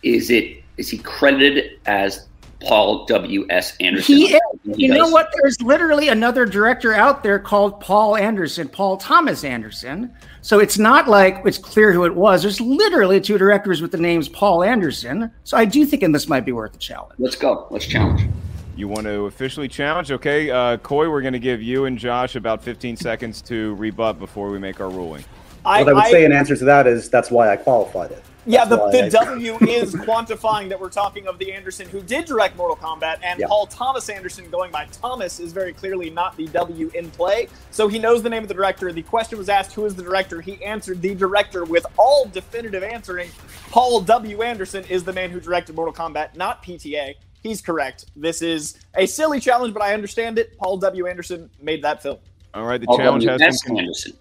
[0.01, 2.27] Is it is he credited as
[2.63, 3.45] Paul W.
[3.49, 3.75] S.
[3.79, 4.15] Anderson?
[4.15, 4.41] He is.
[4.63, 5.33] He You know what?
[5.41, 10.13] There's literally another director out there called Paul Anderson, Paul Thomas Anderson.
[10.41, 12.41] So it's not like it's clear who it was.
[12.41, 15.31] There's literally two directors with the names Paul Anderson.
[15.43, 17.13] So I do think this might be worth a challenge.
[17.17, 17.67] Let's go.
[17.69, 18.29] Let's challenge.
[18.75, 20.11] You want to officially challenge?
[20.11, 24.17] Okay, uh, Coy, we're going to give you and Josh about 15 seconds to rebut
[24.17, 25.23] before we make our ruling.
[25.61, 28.23] what I would say in answer to that is that's why I qualified it.
[28.45, 31.87] Yeah, the, That's the why I- W is quantifying that we're talking of the Anderson
[31.87, 33.47] who did direct Mortal Kombat, and Yeah.
[33.47, 37.47] Paul Thomas Anderson going by Thomas is very clearly not the W in play.
[37.71, 38.91] So he knows the name of the director.
[38.91, 40.41] The question was asked, who is the director?
[40.41, 43.29] He answered the director with all definitive answering.
[43.71, 44.41] Paul W.
[44.41, 47.15] Anderson is the man who directed Mortal Kombat, not PTA.
[47.41, 48.05] He's correct.
[48.15, 50.57] This is a silly challenge, but I understand it.
[50.57, 51.07] Paul W.
[51.07, 52.17] Anderson made that film.
[52.53, 53.43] All right, the Paul challenge W.
[53.45, 54.13] has been Anderson.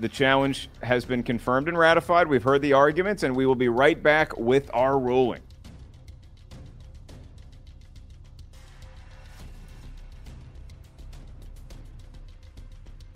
[0.00, 2.26] The challenge has been confirmed and ratified.
[2.26, 5.42] We've heard the arguments, and we will be right back with our ruling.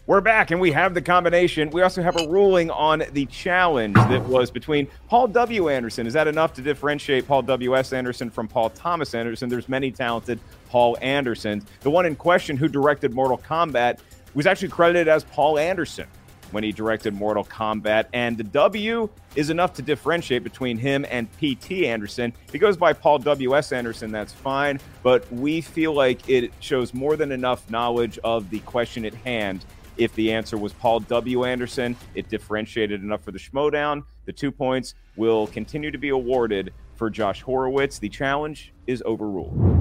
[0.06, 1.70] We're back, and we have the combination.
[1.70, 5.70] We also have a ruling on the challenge that was between Paul W.
[5.70, 6.06] Anderson.
[6.06, 7.74] Is that enough to differentiate Paul W.
[7.74, 7.94] S.
[7.94, 9.48] Anderson from Paul Thomas Anderson?
[9.48, 11.64] There's many talented Paul Andersons.
[11.80, 14.00] The one in question who directed Mortal Kombat
[14.34, 16.06] was actually credited as Paul Anderson
[16.54, 18.06] when he directed Mortal Kombat.
[18.12, 21.86] And the W is enough to differentiate between him and P.T.
[21.86, 22.32] Anderson.
[22.52, 23.72] He goes by Paul W.S.
[23.72, 24.80] Anderson, that's fine.
[25.02, 29.64] But we feel like it shows more than enough knowledge of the question at hand.
[29.96, 31.44] If the answer was Paul W.
[31.44, 34.04] Anderson, it differentiated enough for the Schmoedown.
[34.24, 37.98] The two points will continue to be awarded for Josh Horowitz.
[37.98, 39.74] The challenge is overruled.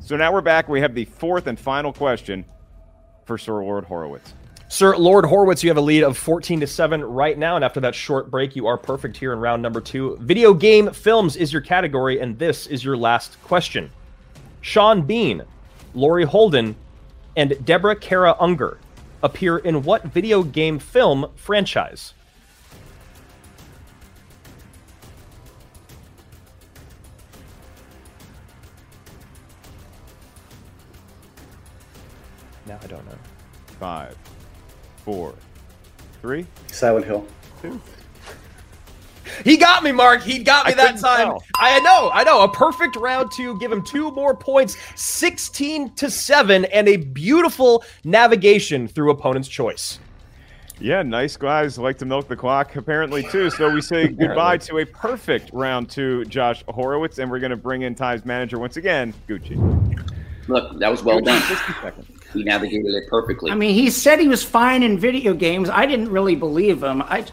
[0.00, 0.68] So now we're back.
[0.68, 2.44] We have the fourth and final question
[3.24, 4.34] for Sir Lord Horowitz.
[4.72, 7.56] Sir Lord Horowitz, you have a lead of 14 to 7 right now.
[7.56, 10.16] And after that short break, you are perfect here in round number two.
[10.20, 13.90] Video game films is your category, and this is your last question.
[14.60, 15.42] Sean Bean,
[15.92, 16.76] Laurie Holden,
[17.36, 18.78] and Deborah Kara Unger
[19.24, 22.14] appear in what video game film franchise?
[32.66, 33.18] Now I don't know.
[33.80, 34.16] Five,
[35.04, 35.34] four,
[36.20, 37.26] three, Silent Hill.
[37.62, 37.80] two.
[39.44, 40.22] He got me, Mark.
[40.22, 41.28] He got me I that time.
[41.28, 41.44] tell.
[41.56, 42.42] I know, I know.
[42.42, 43.58] A perfect round two.
[43.60, 49.98] Give him two more points, 16 to 7, and a beautiful navigation through opponent's choice.
[50.80, 53.50] Yeah, nice guys like to milk the clock apparently too.
[53.50, 57.56] So we say goodbye to a perfect round two, Josh Horowitz, and we're going to
[57.56, 59.56] bring in Ty's manager once again, Gucci.
[60.48, 62.06] Look, that was well Gucci, done.
[62.32, 62.34] 60 seconds.
[62.34, 63.50] He navigated it perfectly.
[63.50, 65.68] I mean, he said he was fine in video games.
[65.68, 67.02] I didn't really believe him.
[67.02, 67.24] I,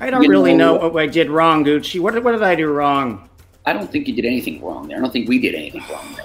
[0.00, 2.00] I don't You really know, know- what I did wrong, Gucci.
[2.00, 3.28] What, did- what did I do wrong?
[3.64, 4.98] I don't think you did anything wrong there.
[4.98, 6.24] I don't think we did anything wrong there.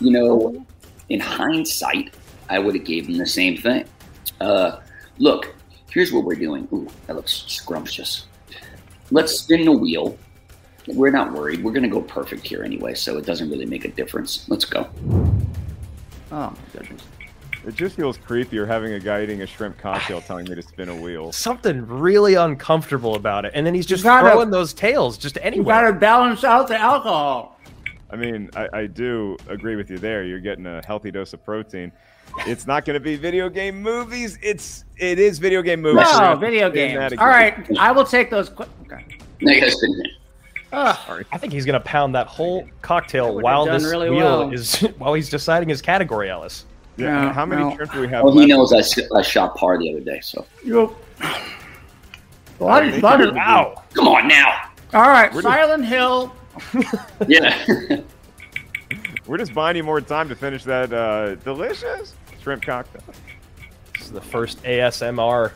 [0.00, 0.66] You know,
[1.10, 2.14] in hindsight,
[2.48, 3.84] I would have gave him the same thing.
[4.40, 4.80] Uh,
[5.18, 5.54] look,
[5.90, 6.66] here's what we're doing.
[6.72, 8.26] Ooh, that looks scrumptious.
[9.10, 10.16] Let's spin the wheel.
[10.86, 11.62] We're not worried.
[11.62, 14.48] We're going to go perfect here anyway, so it doesn't really make a difference.
[14.48, 14.88] Let's go.
[16.32, 17.02] Oh my goodness.
[17.66, 20.88] It just feels creepier having a guy eating a shrimp cocktail telling me to spin
[20.88, 21.32] a wheel.
[21.32, 23.52] Something really uncomfortable about it.
[23.54, 25.54] And then he's just gotta- throwing those tails just anywhere.
[25.54, 25.92] You anywhere.
[25.92, 27.58] got to balance out the alcohol.
[28.10, 30.24] I mean, I, I do agree with you there.
[30.24, 31.92] You're getting a healthy dose of protein.
[32.46, 34.38] It's not going to be video game movies.
[34.42, 36.06] It's it is video game movies.
[36.18, 37.14] No, video games.
[37.18, 38.48] All right, I will take those.
[38.48, 39.04] Qu- okay.
[39.40, 39.52] Now
[40.72, 41.20] you gotta spin it.
[41.20, 41.26] Ugh.
[41.32, 44.52] I think he's going to pound that whole cocktail would've while this really wheel well.
[44.52, 46.64] is while he's deciding his category, Ellis.
[46.96, 47.26] Yeah.
[47.26, 47.74] No, How many no.
[47.76, 48.24] shrimp do we have?
[48.24, 48.48] Well, he left?
[48.50, 50.44] knows I, s- I shot par the other day, so.
[50.64, 50.94] You.
[52.60, 53.82] Lot of, lot of, Ow!
[53.94, 54.68] Come on now.
[54.92, 56.34] all right, Where did- Silent Hill.
[57.28, 58.00] Yeah.
[59.26, 63.02] We're just buying you more time to finish that uh, delicious shrimp cocktail.
[63.94, 65.52] This is the first ASMR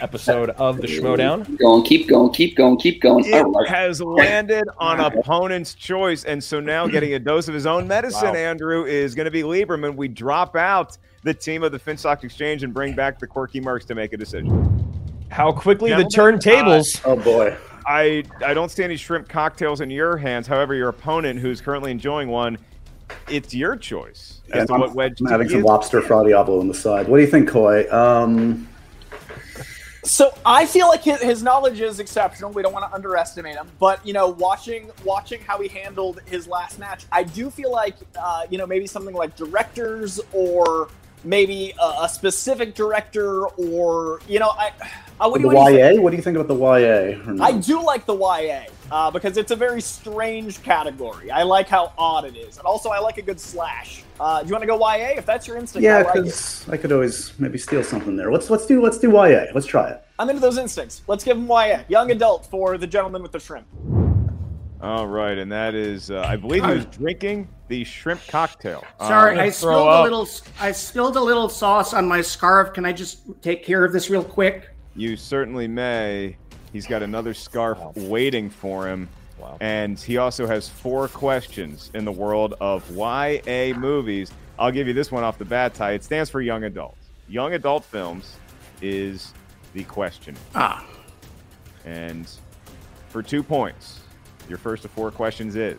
[0.00, 1.46] episode of the Schmoedown.
[1.46, 3.24] Keep going, keep going, keep going, keep going.
[3.24, 3.68] It All right.
[3.68, 8.28] has landed on opponent's choice, and so now getting a dose of his own medicine,
[8.30, 8.34] Wow.
[8.34, 9.96] Andrew, is going to be Lieberman.
[9.96, 13.86] We drop out the team of the Finstock Exchange and bring back the Quirky Mercs
[13.86, 14.82] to make a decision.
[15.28, 17.00] How quickly the Gentlemen, turntables.
[17.04, 17.56] Oh boy.
[17.84, 20.46] I I don't see any shrimp cocktails in your hands.
[20.46, 22.58] However, your opponent, who's currently enjoying one,
[23.28, 26.24] it's your choice as Yeah, to I'm, what wedge I'm to having some lobster fra
[26.24, 27.08] diablo on the side.
[27.08, 27.88] What do you think, Coy?
[27.92, 28.68] Um,
[30.06, 32.52] So I feel like his, his knowledge is exceptional.
[32.52, 36.46] We don't want to underestimate him, but you know, watching watching how he handled his
[36.46, 40.88] last match, I do feel like uh, you know maybe something like directors or
[41.26, 44.72] maybe a, a specific director or you know I.
[45.18, 45.96] Uh, what do you, what do think?
[45.96, 46.02] YA?
[46.02, 47.32] What do you think about the YA?
[47.32, 47.42] no?
[47.42, 51.30] I do like the YA uh, because it's a very strange category.
[51.30, 54.04] I like how odd it is, and also I like a good slash.
[54.20, 55.14] Uh, do you want to go YA?
[55.16, 56.24] If that's your instinct, Yeah, like it.
[56.24, 58.30] because I could always maybe steal something there.
[58.30, 59.46] Let's let's do let's do YA.
[59.54, 60.02] Let's try it.
[60.18, 61.02] I'm into those instincts.
[61.06, 63.66] Let's give him YA, young adult for the gentleman with the shrimp.
[64.80, 68.84] All right, and that is, uh, I believe he was drinking the shrimp cocktail.
[69.00, 70.28] Uh, Sorry, I'm I spilled throw a little.
[70.60, 72.72] I spilled a little sauce on my scarf.
[72.74, 74.70] Can I just take care of this real quick?
[74.94, 76.36] You certainly may.
[76.72, 79.08] He's got another scarf waiting for him.
[79.60, 84.32] And he also has four questions in the world of YA movies.
[84.58, 85.92] I'll give you this one off the bat, Ty.
[85.92, 86.96] It stands for young adult.
[87.28, 88.36] Young adult films
[88.82, 89.32] is
[89.74, 90.34] the question.
[90.54, 90.84] Ah.
[91.84, 92.28] And
[93.08, 94.00] for two points,
[94.48, 95.78] your first of four questions is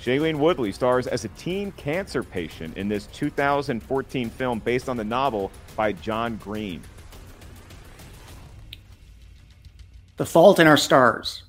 [0.00, 5.04] Shailene Woodley stars as a teen cancer patient in this 2014 film based on the
[5.04, 6.82] novel by John Green.
[10.16, 11.44] The Fault in Our Stars.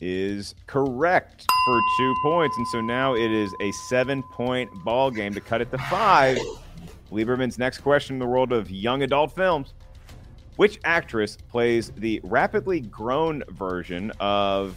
[0.00, 2.56] is correct for two points.
[2.56, 6.38] And so now it is a seven point ball game to cut it to five.
[7.10, 9.74] Lieberman's next question in the world of young adult films.
[10.60, 14.76] Which actress plays the rapidly grown version of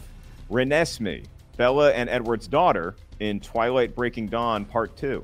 [0.50, 1.26] Renesmee,
[1.58, 5.22] Bella and Edward's daughter, in Twilight Breaking Dawn Part 2?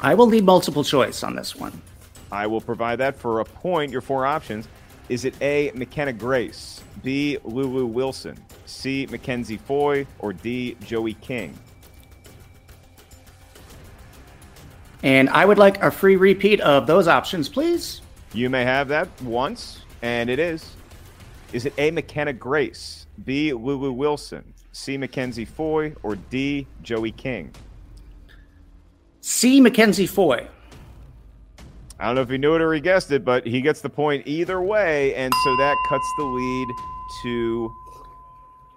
[0.00, 1.82] I will need multiple choice on this one.
[2.30, 3.90] I will provide that for a point.
[3.90, 4.68] Your four options.
[5.08, 11.58] Is it A, McKenna Grace, B, Lulu Wilson, C, Mackenzie Foy, or D, Joey King?
[15.02, 18.02] And I would like a free repeat of those options, please.
[18.34, 20.74] You may have that once, and it is.
[21.52, 27.50] Is it A, McKenna Grace, B, Lulu Wilson, C, Mackenzie Foy, or D, Joey King?
[29.20, 29.60] C.
[29.60, 30.46] Mackenzie Foy.
[31.98, 33.90] I don't know if he knew it or he guessed it, but he gets the
[33.90, 36.68] point either way, and so that cuts the lead
[37.22, 37.72] to.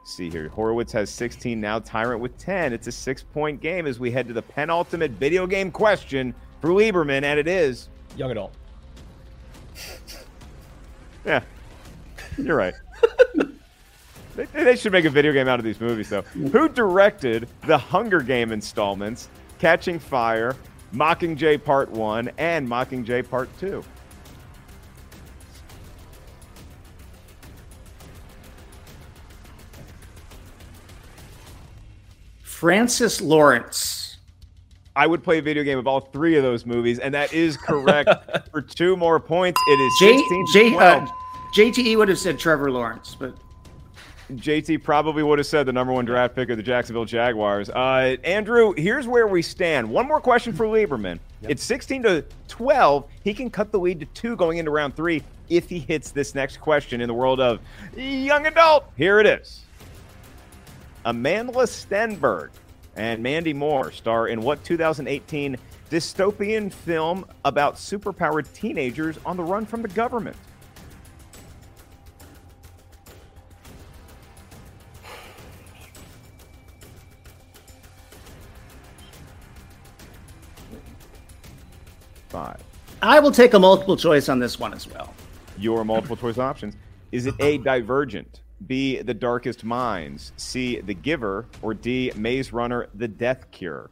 [0.06, 1.80] See here, Horowitz has 16 now.
[1.80, 2.74] Tyrant with 10.
[2.74, 7.24] It's a six-point game as we head to the penultimate video game question for Lieberman,
[7.24, 8.54] and it is young adult.
[11.26, 11.41] Yeah,
[12.38, 12.74] you're right.
[14.36, 16.24] they, they should make a video game out of these movies, though.
[16.24, 20.54] Who directed the Hunger Game installments, Catching Fire,
[20.93, 23.82] Mockingjay Part 1, and Mockingjay Part 2?
[32.64, 34.20] Francis Lawrence.
[34.95, 37.57] I would play a video game of all three of those movies, and that is
[37.57, 38.09] correct
[38.51, 39.59] for two more points.
[39.68, 41.03] It is J, 16 to J, 12.
[41.03, 41.11] uh,
[41.53, 43.36] JTE would have said Trevor Lawrence, but
[44.32, 47.70] JT probably would have said the number one draft pick of the Jacksonville Jaguars.
[47.70, 49.89] Uh, Andrew, here's where we stand.
[49.89, 51.20] One more question for Lieberman.
[51.41, 53.03] It's 16 to 12.
[53.26, 56.34] He can cut the lead to two going into round three if he hits this
[56.34, 57.59] next question in the world of
[57.93, 58.86] young adult.
[58.95, 59.62] Here it is.
[61.06, 62.49] Amandla Stenberg
[62.95, 65.58] and Mandy Moore star in what 2018
[65.89, 70.38] dystopian film about superpowered teenagers on the run from the government?
[82.30, 82.64] Five.
[83.01, 85.14] I will take a multiple choice on this one as well.
[85.60, 86.76] Your multiple choice options.
[87.12, 92.88] Is it A, Divergent, B, The Darkest Minds, C, The Giver, or D, Maze Runner,
[92.95, 93.89] The Death Cure?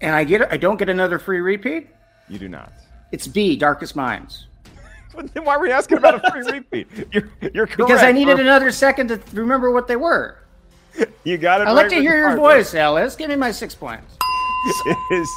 [0.00, 1.88] And I get I don't get another free repeat.
[2.28, 2.72] You do not.
[3.12, 4.46] It's B, Darkest Minds.
[5.32, 6.88] Then why were you asking about a free repeat?
[7.12, 7.76] You're, you're correct.
[7.76, 10.38] Because I needed For- another second to remember what they were.
[11.24, 11.68] You got it.
[11.68, 13.16] I like right to hear your voice, Ellis.
[13.16, 14.14] Give me my six points.
[14.86, 15.28] It is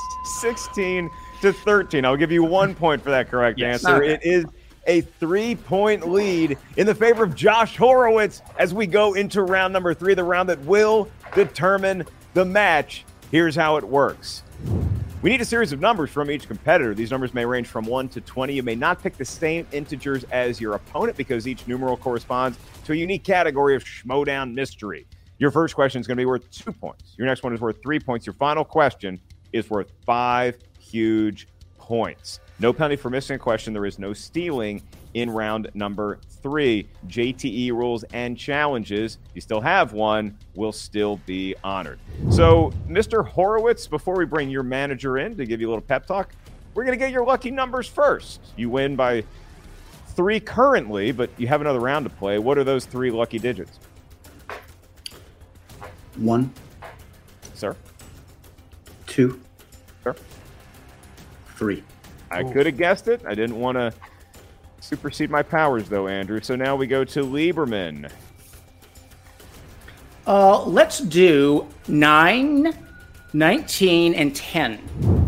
[0.42, 1.10] 16
[1.42, 2.04] to 13.
[2.04, 3.86] I'll give you one point for that correct Yes.
[3.86, 4.04] answer.
[4.04, 4.46] It is
[4.88, 9.74] a three point lead in the favor of Josh Horowitz as we go into round
[9.74, 13.06] number three, the round that will determine the match.
[13.30, 14.44] Here's how it works.
[15.22, 16.94] We need a series of numbers from each competitor.
[16.94, 18.54] These numbers may range from 1 to 20.
[18.54, 22.94] You may not pick the same integers as your opponent because each numeral corresponds to
[22.94, 25.08] a unique category of Schmoedown mystery.
[25.40, 27.16] Your first question is going to be worth two points.
[27.18, 28.26] Your next one is worth three points.
[28.26, 29.20] Your final question
[29.54, 32.40] is worth five huge points.
[32.60, 33.74] No penalty for missing a question.
[33.74, 34.82] There is no stealing
[35.14, 36.88] in round number three.
[37.08, 42.00] JTE rules and challenges, you still have one, will still be honored.
[42.32, 43.26] So, Mr.
[43.28, 46.34] Horowitz, before we bring your manager in to give you a little pep talk,
[46.74, 48.42] we're going to get your lucky numbers first.
[48.56, 49.24] You win by
[50.10, 52.40] three currently, but you have another round to play.
[52.40, 53.80] What are those three lucky digits?
[56.16, 56.52] One,
[57.54, 57.76] Sir?
[59.06, 59.40] two,
[60.04, 60.16] Sir?
[61.56, 61.84] three.
[62.32, 63.22] I could have guessed it.
[63.26, 63.94] I didn't want to
[64.80, 66.40] supersede my powers, though, Andrew.
[66.42, 68.12] So now we go to Lieberman.
[70.26, 72.78] Uh, let's do 9,
[73.34, 75.28] 19, and 10.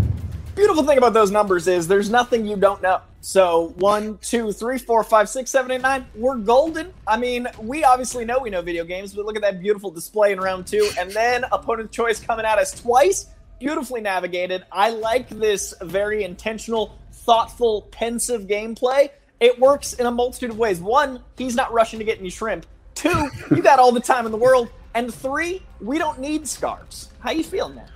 [0.55, 3.01] Beautiful thing about those numbers is there's nothing you don't know.
[3.21, 6.05] So one, two, three, four, five, six, seven, eight, nine.
[6.15, 6.93] We're golden.
[7.07, 10.31] I mean, we obviously know we know video games, but look at that beautiful display
[10.31, 13.27] in round two, and then opponent choice coming at us twice.
[13.59, 14.63] Beautifully navigated.
[14.71, 19.09] I like this very intentional, thoughtful, pensive gameplay.
[19.39, 20.79] It works in a multitude of ways.
[20.79, 22.65] One, he's not rushing to get any shrimp.
[22.95, 24.69] Two, you got all the time in the world.
[24.95, 27.09] And three, we don't need scarves.
[27.19, 27.89] How you feeling, man?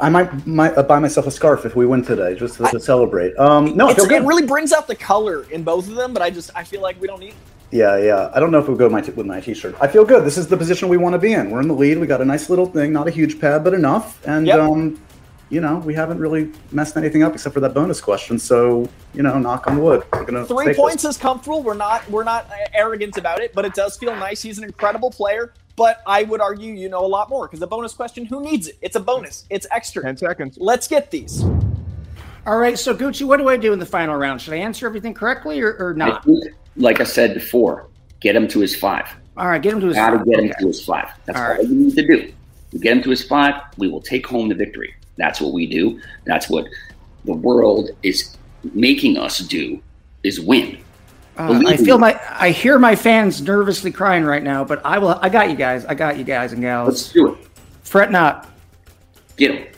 [0.00, 2.78] I might, might uh, buy myself a scarf if we win today, just to, to
[2.80, 3.36] celebrate.
[3.36, 6.30] Um, no, It's- it really brings out the color in both of them, but I
[6.30, 7.34] just I feel like we don't need.
[7.70, 8.30] Yeah, yeah.
[8.34, 9.76] I don't know if we'll go with my t- with my t-shirt.
[9.80, 10.24] I feel good.
[10.24, 11.50] This is the position we want to be in.
[11.50, 11.98] We're in the lead.
[11.98, 14.26] We got a nice little thing, not a huge pad, but enough.
[14.26, 15.00] And um,
[15.50, 18.38] you know, we haven't really messed anything up except for that bonus question.
[18.38, 20.02] So you know, knock on wood.
[20.12, 21.16] We're gonna Three points This.
[21.16, 21.62] is comfortable.
[21.62, 24.42] We're not we're not uh, arrogant about it, but it does feel nice.
[24.42, 27.68] He's an incredible player, but I would argue you know a lot more because the
[27.68, 28.78] bonus question, who needs it?
[28.82, 29.44] It's a bonus.
[29.48, 30.02] It's extra.
[30.02, 30.58] Ten seconds.
[30.60, 31.44] Let's get these.
[32.46, 34.40] All right, so Gucci, what do I do in the final round?
[34.40, 36.24] Should I answer everything correctly or, or I not?
[36.24, 36.42] think,
[36.76, 37.88] like I said before,
[38.20, 39.06] get him to his five.
[39.36, 40.26] All right, get him to his Gotta five.
[40.26, 40.54] get him Okay.
[40.60, 41.08] to his five.
[41.26, 41.62] That's All all, right.
[41.62, 42.32] you need to do.
[42.72, 44.94] We get him to his five, we will take home the victory.
[45.16, 46.00] That's what we do.
[46.24, 46.66] That's what
[47.24, 48.36] the world is
[48.74, 49.80] making us do
[50.22, 50.78] is win.
[51.38, 51.76] Uh, I me.
[51.78, 55.18] feel my, I hear my fans nervously crying right now, but I will.
[55.22, 55.84] I got you guys.
[55.86, 56.88] I got you guys and gals.
[56.88, 57.38] Let's do it.
[57.82, 58.48] Fret not.
[59.36, 59.69] Get him.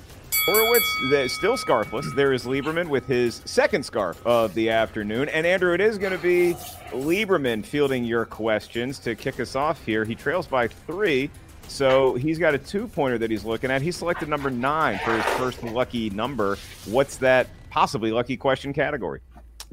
[0.45, 2.13] Horowitz, still scarfless.
[2.17, 5.29] There is Lieberman with his second scarf of the afternoon.
[5.29, 6.55] And Andrew, it is going to be
[6.91, 10.05] Lieberman fielding your questions to kick us off here.
[10.05, 11.31] He trails by three,
[11.69, 13.83] so he's got a two pointer that he's looking at.
[13.83, 16.59] He selected number nine for his first lucky number.
[16.87, 19.21] What's that possibly lucky question category?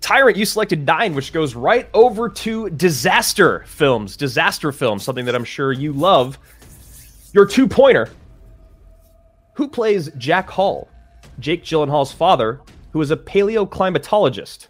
[0.02, 4.16] Tyrant, you selected nine, which goes right over to disaster films.
[4.16, 6.38] Disaster films, something that I'm sure you love.
[7.34, 8.10] Your two pointer.
[9.60, 10.88] Who plays Jack Hall?
[11.38, 12.62] Jake Gyllenhaal's father,
[12.94, 14.68] who is a paleoclimatologist.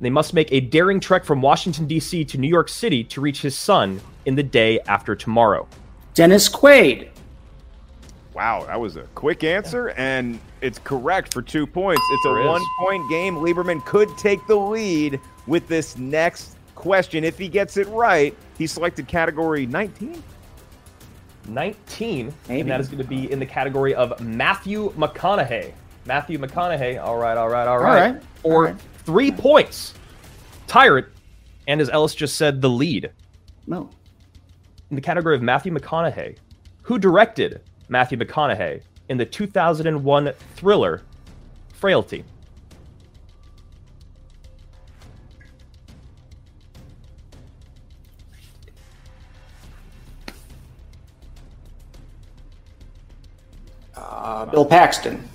[0.00, 2.24] They must make a daring trek from Washington, D.C.
[2.26, 5.66] to New York City to reach his son in the day after tomorrow.
[6.14, 7.08] Dennis Quaid.
[8.34, 12.00] Wow, that was a quick answer, and it's correct for two points.
[12.12, 13.34] It's Sure a one point game.
[13.34, 15.18] Lieberman could take the lead
[15.48, 17.24] with this next question.
[17.24, 20.22] If he gets it right, he selected category 19.
[21.48, 25.72] 19, and that is going to be in the category of Matthew McConaughey.
[26.04, 27.02] Matthew McConaughey.
[27.02, 28.12] All right, all right, all right.
[28.12, 29.94] right, For three points.
[30.66, 31.06] Tyrant,
[31.66, 33.10] and as Ellis just said, the lead.
[33.66, 33.90] No.
[34.90, 36.36] In the category of Matthew McConaughey,
[36.82, 41.02] who directed Matthew McConaughey in the 2001 thriller
[41.74, 42.24] Frailty?
[54.28, 55.26] Uh, Bill Paxton.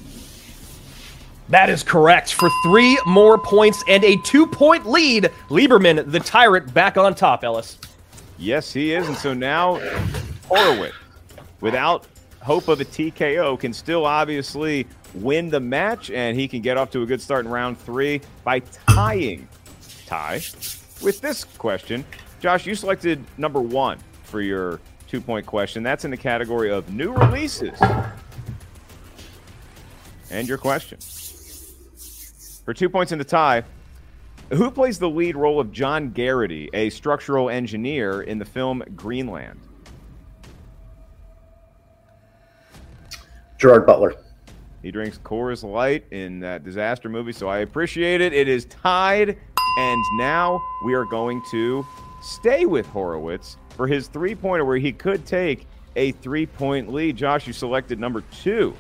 [1.49, 2.33] That is correct.
[2.33, 7.43] For three more points and a two point lead, Lieberman, the tyrant, back on top,
[7.43, 7.79] Ellis.
[8.37, 9.07] Yes, he is.
[9.07, 9.79] And so now
[10.47, 10.93] Horowitz,
[11.59, 12.05] without
[12.43, 14.85] hope of a TKO, can still obviously
[15.15, 18.21] win the match, and he can get off to a good start in round three
[18.43, 19.47] by tying
[20.05, 20.39] tie
[21.01, 22.05] with this question.
[22.39, 25.81] Josh, you selected number one for your two point question.
[25.81, 27.79] That's in the category of new releases.
[30.34, 30.97] And your question.
[32.65, 33.63] For two points in the tie,
[34.49, 39.59] who plays the lead role of John Garrity, a structural engineer in the film Greenland?
[43.59, 44.15] Gerard Butler.
[44.81, 48.34] He drinks Coors Light in that disaster movie, so I appreciate it.
[48.34, 49.38] It is tied,
[49.77, 51.86] and now we are going to
[52.23, 57.17] stay with Horowitz for his three pointer where he could take a three point lead.
[57.17, 58.75] Josh, you selected number two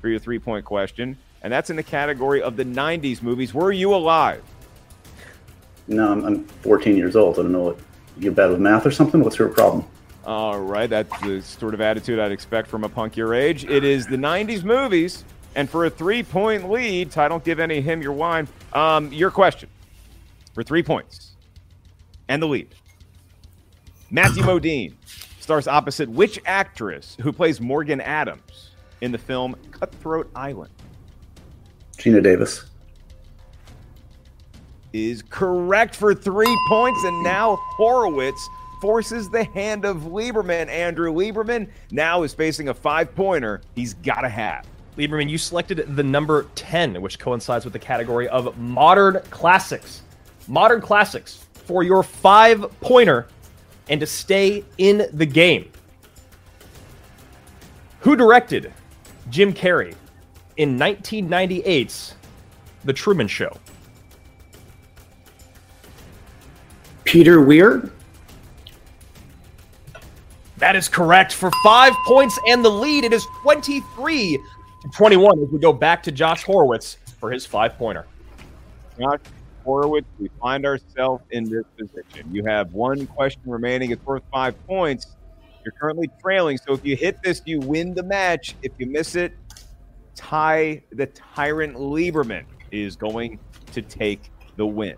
[0.00, 3.54] for your three point question, and that's in the category of the 90s movies.
[3.54, 4.42] Were you alive?
[5.86, 7.38] No, I'm, I'm 14 years old.
[7.38, 7.78] I don't know what
[8.18, 9.22] you're bad with math or something.
[9.22, 9.84] What's your problem?
[10.24, 13.64] All right, that's the sort of attitude I'd expect from a punk your age.
[13.64, 15.24] It is the 90s movies,
[15.54, 18.46] and for a three point lead, I don't give any him your wine.
[18.72, 19.68] Um, your question
[20.54, 21.32] for three points
[22.28, 22.68] and the lead.
[24.10, 24.94] Matthew Modine
[25.40, 28.69] stars opposite which actress who plays Morgan Adams
[29.00, 30.72] in the film Cutthroat Island?
[31.96, 32.64] Geena Davis.
[34.92, 38.48] Is correct for three points, and now Horowitz
[38.80, 40.68] forces the hand of Lieberman.
[40.68, 44.66] Andrew Lieberman now is facing a five pointer he's got to have.
[44.96, 50.02] Lieberman, you selected the number 10, which coincides with the category of modern classics.
[50.48, 53.28] Modern classics for your five pointer
[53.88, 55.70] and to stay in the game.
[58.00, 58.72] Who directed
[59.30, 59.94] Jim Carrey
[60.56, 62.14] in 1998's
[62.84, 63.56] The Truman Show?
[67.04, 67.90] Peter Weir.
[70.58, 73.04] That is correct for five points and the lead.
[73.04, 77.78] It is 23 to 21 as we go back to Josh Horowitz for his five
[77.78, 78.06] pointer.
[78.98, 79.20] Josh
[79.64, 82.28] Horowitz, we find ourselves in this position.
[82.32, 83.90] You have one question remaining.
[83.90, 85.06] It's worth five points.
[85.64, 86.58] You're currently trailing.
[86.58, 88.54] So if you hit this, you win the match.
[88.62, 89.36] If you miss it,
[90.14, 93.38] Ty the Tyrant Lieberman is going
[93.72, 94.96] to take the win.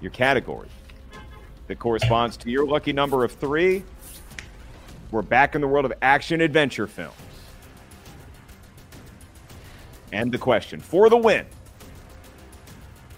[0.00, 0.68] Your category
[1.66, 3.82] that corresponds to your lucky number of three.
[5.10, 7.14] We're back in the world of action adventure films.
[10.12, 11.46] And the question for the win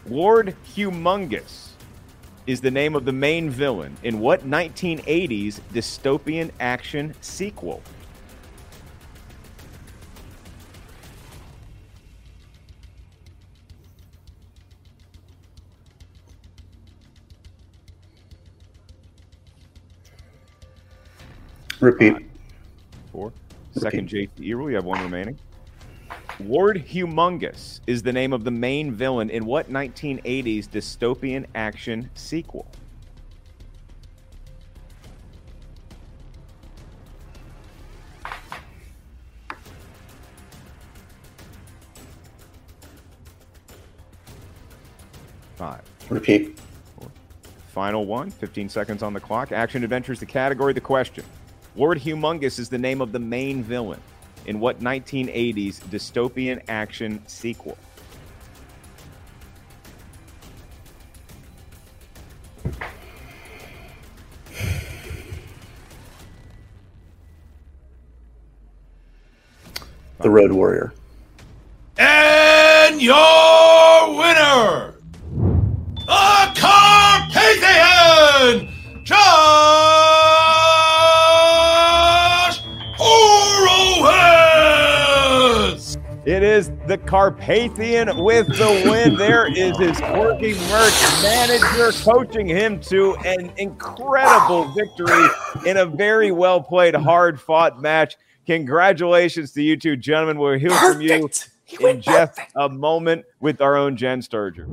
[0.06, 1.69] Lord Humongous
[2.50, 7.80] is the name of the main villain in what 1980s dystopian action sequel?
[21.78, 22.16] Repeat.
[23.12, 23.32] Four.
[23.70, 25.38] Second JT Earl, you have one remaining.
[26.46, 32.66] Lord Humongous is the name of the main villain in what 1980s dystopian action sequel?
[45.56, 45.82] Five.
[46.08, 46.58] Repeat.
[47.68, 49.52] Final one, 15 seconds on the clock.
[49.52, 51.24] Action Adventures, the category, the question.
[51.76, 54.00] Lord Humongous is the name of the main villain
[54.46, 57.76] in what 1980s dystopian action sequel?
[70.18, 70.92] The Road Warrior.
[71.96, 73.29] And your
[86.60, 89.16] is the Carpathian with the win.
[89.16, 95.26] There is his Quirky Mercs manager coaching him to an incredible victory
[95.64, 98.18] in a very well played, hard fought match.
[98.44, 100.38] Congratulations to you two gentlemen.
[100.38, 101.30] We'll hear from you
[101.80, 104.66] in just a moment with our own Jen Sturger.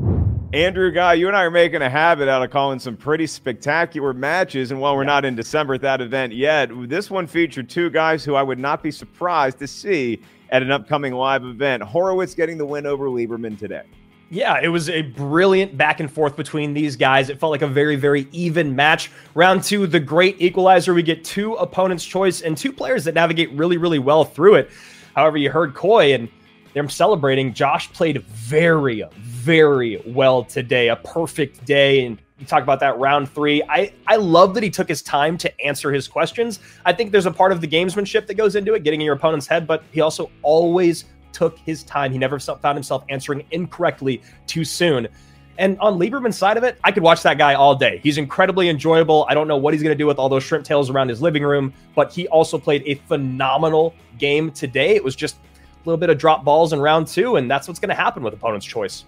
[0.54, 4.14] Andrew Guy, you and I are making a habit out of calling some pretty spectacular
[4.14, 4.72] matches.
[4.72, 8.26] And while we're not in December at that event yet, this one featured two guys
[8.26, 11.84] who I would not be surprised to see at an upcoming live event.
[11.84, 13.84] Horowitz getting the win over Lieberman today.
[14.30, 17.30] Yeah, it was a brilliant back and forth between these guys.
[17.30, 19.10] It felt like a very, very even match.
[19.36, 20.94] Round two, the great equalizer.
[20.94, 24.70] We get two opponents' choice and two players that navigate really, really well through it.
[25.16, 26.28] However, you heard Coy and
[26.74, 27.54] they're celebrating.
[27.54, 30.90] Josh played very, very well today.
[30.90, 32.06] A perfect day.
[32.06, 33.64] And you talk about that round three.
[33.68, 36.60] I, I love that he took his time to answer his questions.
[36.86, 39.16] I think there's a part of the gamesmanship that goes into it, getting in your
[39.16, 42.12] opponent's head, but he also always took his time.
[42.12, 45.08] He never found himself answering incorrectly too soon.
[45.60, 48.00] And on Lieberman's side of it, I could watch that guy all day.
[48.04, 49.26] He's incredibly enjoyable.
[49.28, 51.22] I don't know what he's going to do with all those shrimp tails around his
[51.22, 54.96] living room, but he also played a phenomenal game today.
[54.96, 55.40] It was just a
[55.86, 58.36] little bit of drop balls in round two, and that's what's going to happen with
[58.36, 59.06] opponent's choice.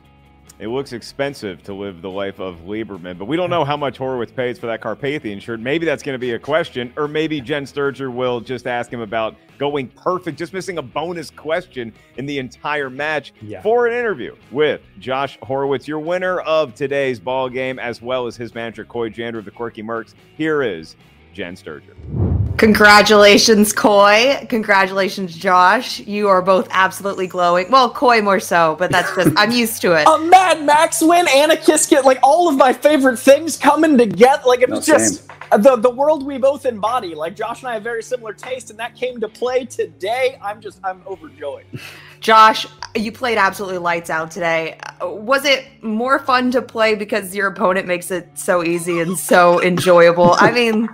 [0.59, 3.97] It looks expensive to live the life of Lieberman, but we don't know how much
[3.97, 5.61] Horowitz pays for that Carpathian shirt.
[5.61, 8.99] Maybe that's going to be a question, or maybe Jen Sturger will just ask him
[8.99, 13.61] about going perfect, just missing a bonus question in the entire match Yeah.
[13.61, 18.35] for an interview with Josh Horowitz, your winner of today's ball game, as well as
[18.35, 20.13] his manager Coy Jandreau of the Quirky Mercs.
[20.35, 20.97] Here is
[21.33, 22.38] Jen Sturger.
[22.59, 24.45] Congratulations, Coy.
[24.49, 26.01] Congratulations, Josh.
[26.01, 27.71] You are both absolutely glowing.
[27.71, 30.05] Well, Coy more so, but that's just, I'm used to it.
[30.07, 33.97] A Mad Max win and a Kiss Kit, like all of my favorite things coming
[33.97, 34.43] together.
[34.45, 35.61] Like it No, was just same.
[35.63, 37.15] the the world we both embody.
[37.15, 40.37] Like Josh and I have very similar taste, and that came to play today.
[40.41, 41.65] I'm just I'm overjoyed.
[42.19, 42.65] Josh,
[42.95, 44.79] you played absolutely lights out today.
[45.01, 49.61] Was it more fun to play because your opponent makes it so easy and so
[49.61, 50.35] enjoyable?
[50.37, 50.89] I mean,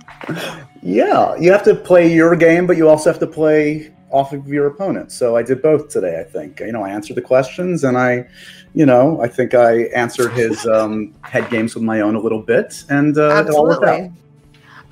[0.86, 4.46] Yeah, you have to play your game, but you also have to play off of
[4.46, 5.10] your opponent.
[5.10, 6.20] So I did both today.
[6.20, 8.28] I think you know I answered the questions, and I,
[8.72, 12.40] you know, I think I answered his um, head games with my own a little
[12.40, 14.10] bit, and uh, it all worked out.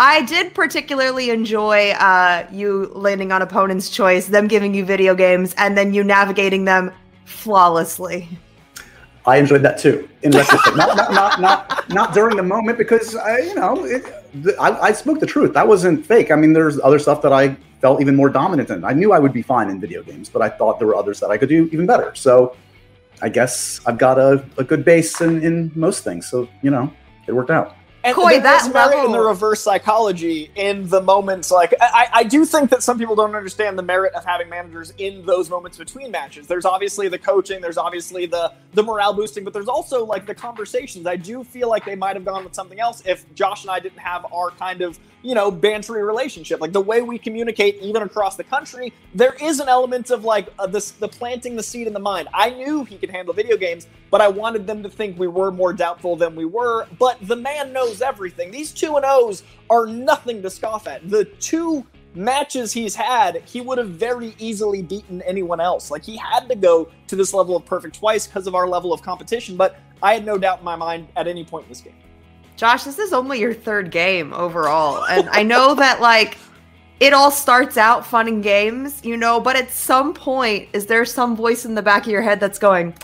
[0.01, 5.55] I did particularly enjoy uh, you landing on opponent's choice, them giving you video games,
[5.57, 6.93] and then you navigating them
[7.25, 8.29] flawlessly.
[9.27, 10.09] I enjoyed that too.
[10.23, 14.05] In retrospect, not, not not not not during the moment because I, you know, it,
[14.61, 15.55] I, I spoke the truth.
[15.55, 16.31] That wasn't fake.
[16.31, 18.85] I mean, there's other stuff that I felt even more dominant in.
[18.85, 21.21] I knew I would be fine in video games, but I thought there were others
[21.21, 22.15] that I could do even better.
[22.15, 22.55] So,
[23.23, 26.27] I guess I've got a, a good base in, in most things.
[26.27, 26.93] So you know,
[27.27, 27.77] it worked out.
[28.05, 31.51] And Coy, that merit in the reverse psychology in the moments.
[31.51, 34.93] Like I, I do think that some people don't understand the merit of having managers
[34.99, 36.47] in those moments between matches.
[36.47, 40.35] There's obviously the coaching, there's obviously the the morale boosting, but there's also like the
[40.35, 41.07] conversations.
[41.07, 43.81] I do feel like they might have gone with something else if Josh and I
[43.81, 46.61] didn't have our kind of you know bantery relationship.
[46.61, 50.49] Like the way we communicate, even across the country, there is an element of like
[50.59, 52.29] uh, this the planting the seed in the mind.
[52.35, 55.51] I knew he could handle video games, but I wanted them to think we were
[55.51, 56.87] more doubtful than we were.
[56.99, 58.51] But the man knows everything.
[58.51, 61.09] These two and O's are nothing to scoff at.
[61.09, 65.91] The two matches he's had, he would have very easily beaten anyone else.
[65.91, 68.93] Like he had to go to this level of perfect twice because of our level
[68.93, 69.57] of competition.
[69.57, 71.95] But I had no doubt in my mind at any point in this game.
[72.57, 75.05] Josh, this is only your third game overall.
[75.07, 76.39] And I know that, like,
[77.01, 81.05] it all starts out fun and games, you know, but at some point, is there
[81.05, 82.95] some voice in the back of your head that's going,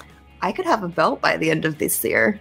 [0.41, 2.41] I could have a belt by the end of this year?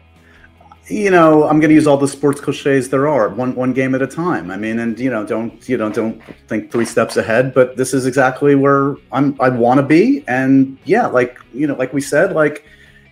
[0.90, 3.94] You know, I'm going to use all the sports cliches there are, one one game
[3.94, 4.50] at a time.
[4.50, 7.54] I mean, and you know, don't you know, don't think three steps ahead.
[7.54, 9.40] But this is exactly where I'm.
[9.40, 12.66] I want to be, and yeah, like you know, like we said, like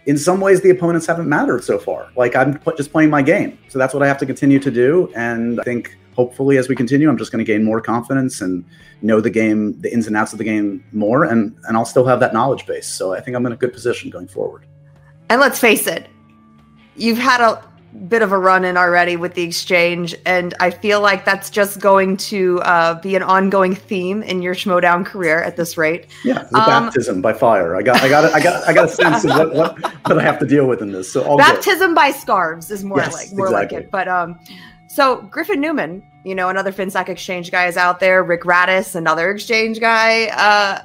[0.07, 2.09] in some ways the opponents haven't mattered so far.
[2.15, 5.11] Like I'm just playing my game, so that's what I have to continue to do.
[5.15, 8.65] And I think hopefully as we continue, I'm just going to gain more confidence and
[9.01, 12.05] know the game, the ins and outs of the game more, and and I'll still
[12.05, 12.87] have that knowledge base.
[12.87, 14.65] So I think I'm in a good position going forward.
[15.29, 16.07] And let's face it,
[16.95, 17.61] you've had a
[18.07, 21.79] bit of a run in already with the exchange, and I feel like that's just
[21.79, 26.07] going to uh, be an ongoing theme in your Schmoedown career at this rate.
[26.23, 27.75] Yeah, the Um, baptism by fire.
[27.75, 30.21] I got, I got, I got, I got a sense of what, what that I
[30.21, 31.11] have to deal with in this.
[31.11, 31.37] So all.
[31.37, 33.89] Baptism by scarves is more Yes, like more like it.
[33.89, 34.39] But um,
[34.87, 38.23] so Griffin Newman, you know, another Finstock exchange guy is out there.
[38.23, 40.27] Rick Radis, another exchange guy.
[40.27, 40.81] Uh,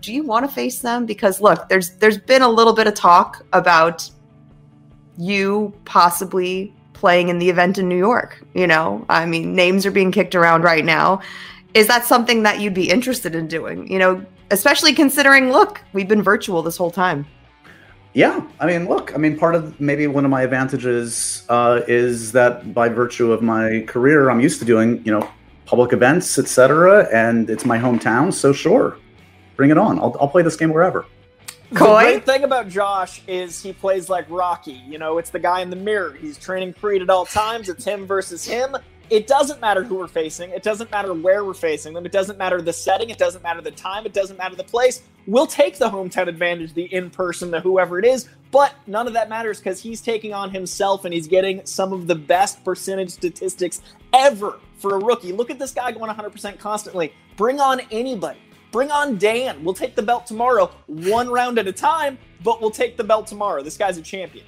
[0.00, 1.06] do you want to face them?
[1.06, 4.08] Because look, there's there's been a little bit of talk about
[5.20, 8.42] you possibly playing in the event in New York.
[8.54, 11.20] You know, I mean, names are being kicked around right now.
[11.74, 13.90] Is that something that you'd be interested in doing?
[13.90, 17.26] You know, especially considering, look, we've been virtual this whole time.
[18.12, 22.32] Yeah, I mean, look, I mean, part of maybe one of my advantages uh, is
[22.32, 25.30] that by virtue of my career, I'm used to doing, you know,
[25.64, 28.32] public events, etc., and it's my hometown.
[28.32, 28.96] So sure,
[29.54, 30.00] bring it on.
[30.00, 31.06] I'll, I'll play this game wherever.
[31.70, 34.82] The great thing about Josh is he plays like Rocky.
[34.88, 36.12] You know, it's the guy in the mirror.
[36.20, 37.68] He's training Creed at all times.
[37.68, 38.76] It's him versus him.
[39.08, 40.50] It doesn't matter who we're facing.
[40.50, 42.04] It doesn't matter where we're facing them.
[42.06, 43.10] It doesn't matter the setting.
[43.10, 44.04] It doesn't matter the time.
[44.04, 45.02] It doesn't matter the place.
[45.26, 48.28] We'll take the hometown advantage, the in person, the whoever it is.
[48.50, 52.08] But none of that matters because he's taking on himself and he's getting some of
[52.08, 53.80] the best percentage statistics
[54.12, 55.32] ever for a rookie.
[55.32, 57.12] Look at this guy going 100% constantly.
[57.36, 58.40] Bring on anybody.
[58.72, 59.62] Bring on Dan.
[59.64, 63.26] We'll take the belt tomorrow, one round at a time, but we'll take the belt
[63.26, 63.62] tomorrow.
[63.62, 64.44] This guy's a champion.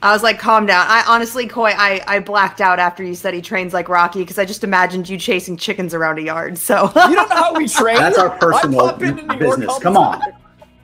[0.00, 0.84] I was like, calm down.
[0.88, 4.36] I honestly, Coy, I, I blacked out after you said he trains like Rocky because
[4.36, 6.58] I just imagined you chasing chickens around a yard.
[6.58, 7.96] So you don't know how we train.
[7.98, 9.78] That's our personal I pop into New York business.
[9.78, 10.20] Come on.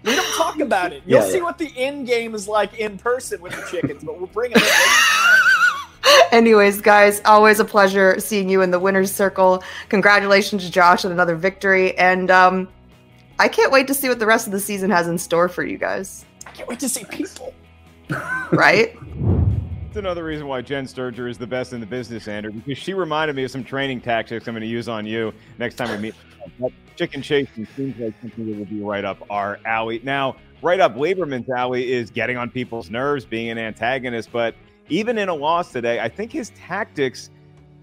[0.04, 1.02] We don't talk about it.
[1.06, 1.42] You'll Yeah, see yeah.
[1.42, 4.62] what the end game is like in person with the chickens, but we'll bring it.
[6.32, 9.62] Anyways, guys, always a pleasure seeing you in the winner's circle.
[9.88, 11.96] Congratulations, Josh, on another victory.
[11.98, 12.68] And um,
[13.38, 15.64] I can't wait to see what the rest of the season has in store for
[15.64, 16.24] you guys.
[16.46, 17.54] I can't wait to see people.
[18.50, 18.96] Right?
[19.86, 22.94] It's another reason why Jen Sturger is the best in the business, Andrew, because she
[22.94, 25.98] reminded me of some training tactics I'm going to use on you next time we
[25.98, 26.14] meet.
[26.58, 30.00] That Chicken chasing seems like something that will be right up our alley.
[30.02, 34.54] Now, right up Lieberman's alley is getting on people's nerves, being an antagonist, but
[34.88, 37.30] even in a loss today, I think his tactics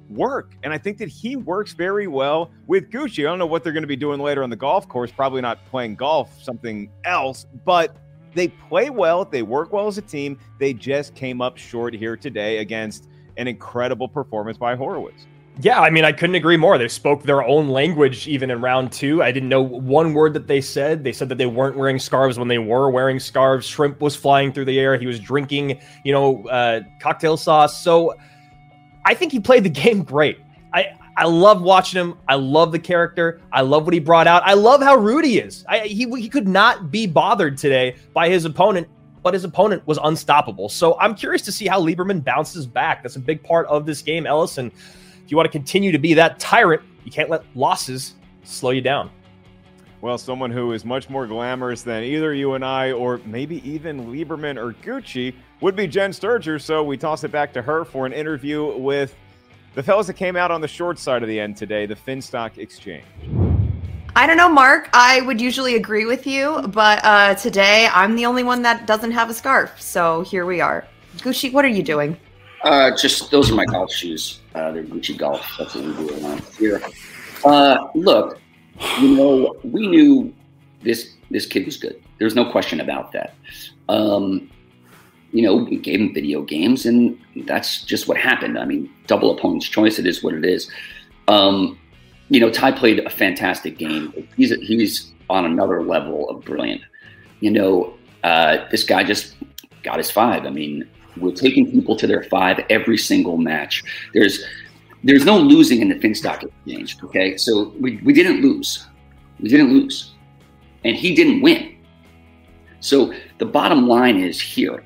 [0.10, 0.56] work.
[0.64, 3.26] And I think that he works very well with Gucci.
[3.26, 5.42] I don't know what they're going to be doing later on the golf course, probably
[5.42, 7.96] not playing golf, something else, but
[8.34, 10.38] they play well, they work well as a team.
[10.60, 15.26] They just came up short here today against an incredible performance by Horowitz.
[15.62, 16.78] Yeah, I mean, I couldn't agree more.
[16.78, 19.24] They spoke their own language even in round two.
[19.24, 21.04] I didn't know one word that they said.
[21.04, 23.66] They said that they weren't wearing scarves when they were wearing scarves.
[23.66, 24.98] Shrimp was flying through the air.
[24.98, 27.82] He was drinking, you know, uh, cocktail sauce.
[27.82, 28.16] So
[29.06, 30.40] I think he played the game great.
[30.74, 32.18] I, I love watching him.
[32.28, 33.40] I love the character.
[33.54, 34.44] I love what he brought out.
[34.46, 35.64] I love how rude he is.
[35.70, 38.90] I, he, he could not be bothered today by his opponent,
[39.24, 40.68] but his opponent was unstoppable.
[40.68, 43.04] So I'm curious to see how Lieberman bounces back.
[43.04, 44.70] That's a big part of this game, Ellison.
[45.26, 48.14] If you want to continue to be that tyrant, you can't let losses
[48.44, 49.10] slow you down.
[50.02, 54.06] Well, someone who is much more glamorous than either you and I, or maybe even
[54.06, 56.62] Lieberman or Gucci, would be Jen Sturger.
[56.62, 59.16] So we toss it back to her for an interview with
[59.74, 62.60] the fellas that came out on the short side of the end today, the Finstock
[62.60, 63.04] Exchange.
[64.16, 64.90] I don't know, Mark.
[64.94, 69.12] I would usually agree with you, but uh, today I'm the only one that doesn't
[69.12, 69.82] have a scarf.
[69.82, 70.86] So here we are.
[71.18, 72.16] Gucci, what are you doing?
[72.66, 74.40] Uh, just those are my golf shoes.
[74.56, 75.46] Uh, they're Gucci golf.
[75.60, 76.82] That's what we do around here.
[77.44, 78.40] Uh, look,
[79.00, 80.34] you know, we knew
[80.82, 82.02] this this kid was good.
[82.18, 83.36] There's no question about that.
[83.88, 84.50] Um,
[85.32, 88.58] you know, we gave him video games, and that's just what happened.
[88.58, 90.00] I mean, double opponent's choice.
[90.00, 90.72] It is what it is.
[91.28, 91.78] Um,
[92.30, 94.12] you know, Ty played a fantastic game.
[94.36, 96.82] He's he's on another level of brilliant.
[97.42, 97.94] You know,
[98.24, 99.36] uh, this guy just
[99.84, 100.46] got his five.
[100.46, 103.84] I mean, we're taking people to their five every single match.
[104.14, 104.44] There's
[105.04, 106.98] there's no losing in the Finstock exchange.
[107.04, 108.88] Okay, so we, we didn't lose.
[109.40, 110.16] We didn't lose,
[110.84, 111.78] and he didn't win.
[112.80, 114.84] So the bottom line is here,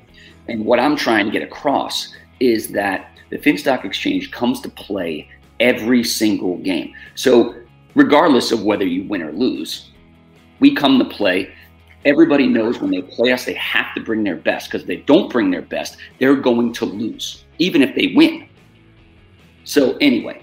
[0.48, 5.28] and what I'm trying to get across is that the Finstock exchange comes to play
[5.60, 6.94] every single game.
[7.14, 7.54] So
[7.94, 9.90] regardless of whether you win or lose,
[10.58, 11.52] we come to play
[12.04, 15.30] Everybody knows when they play us, they have to bring their best because they don't
[15.30, 18.48] bring their best, they're going to lose, even if they win.
[19.64, 20.42] So, anyway.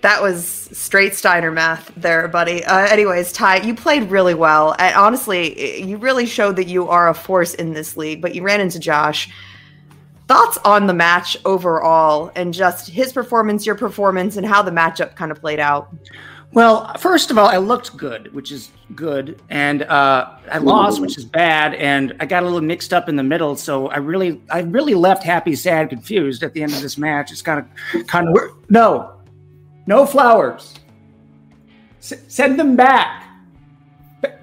[0.00, 2.64] That was straight Steiner math there, buddy.
[2.64, 4.74] Uh, anyways, Ty, you played really well.
[4.78, 8.42] And honestly, you really showed that you are a force in this league, but you
[8.42, 9.30] ran into Josh.
[10.26, 15.16] Thoughts on the match overall and just his performance, your performance, and how the matchup
[15.16, 15.94] kind of played out?
[16.52, 21.16] Well, first of all, I looked good, which is good, and uh, I lost, which
[21.16, 23.54] is bad, and I got a little mixed up in the middle.
[23.54, 27.30] So I really, I really left happy, sad, confused at the end of this match.
[27.30, 28.36] It's kind of, kind of
[28.68, 29.12] no,
[29.86, 30.74] no flowers.
[32.00, 33.28] S- send them back.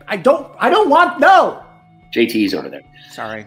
[0.07, 1.61] I don't, I don't want no.
[2.15, 2.83] JT's over there.
[3.11, 3.45] Sorry.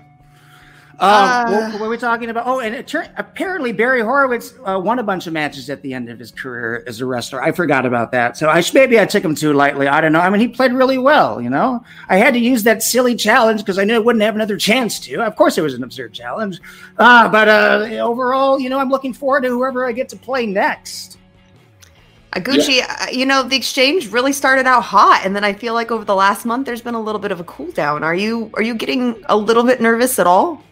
[1.00, 2.46] Um, uh, what, what, were we talking about?
[2.46, 6.10] Oh, and it, apparently Barry Horowitz uh, won a bunch of matches at the end
[6.10, 7.42] of his career as a wrestler.
[7.42, 8.36] I forgot about that.
[8.36, 9.88] So I maybe I took him too lightly.
[9.88, 10.20] I don't know.
[10.20, 11.40] I mean, he played really well.
[11.40, 14.34] You know, I had to use that silly challenge because I knew I wouldn't have
[14.34, 15.22] another chance to.
[15.22, 16.60] Of course, it was an absurd challenge.
[16.98, 20.44] Uh, but uh, overall, you know, I'm looking forward to whoever I get to play
[20.44, 21.16] next.
[22.34, 22.96] Gucci, yeah.
[23.00, 26.04] Uh, you know, the exchange really started out hot, and then I feel like over
[26.04, 28.04] the last month, there's been a little bit of a cool down.
[28.04, 30.62] Are you are you getting a little bit nervous at all?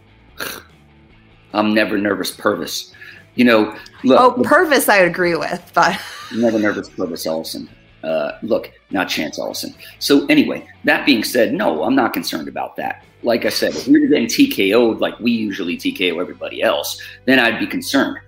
[1.52, 2.92] I'm never nervous, Pervis.
[3.34, 4.20] You know, look.
[4.20, 6.00] Oh, Pervis, I agree with, but
[6.34, 7.68] never nervous, Pervis Ellison.
[8.02, 9.74] Uh, look, not Chance Ellison.
[9.98, 13.04] So anyway, that being said, no, I'm not concerned about that.
[13.22, 17.38] Like I said, if we were getting TKO'd like we usually TKO everybody else, then
[17.38, 18.18] I'd be concerned.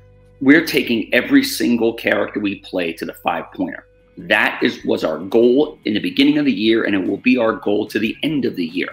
[0.40, 3.86] We're taking every single character we play to the five pointer.
[4.16, 7.38] That is was our goal in the beginning of the year, and it will be
[7.38, 8.88] our goal to the end of the year.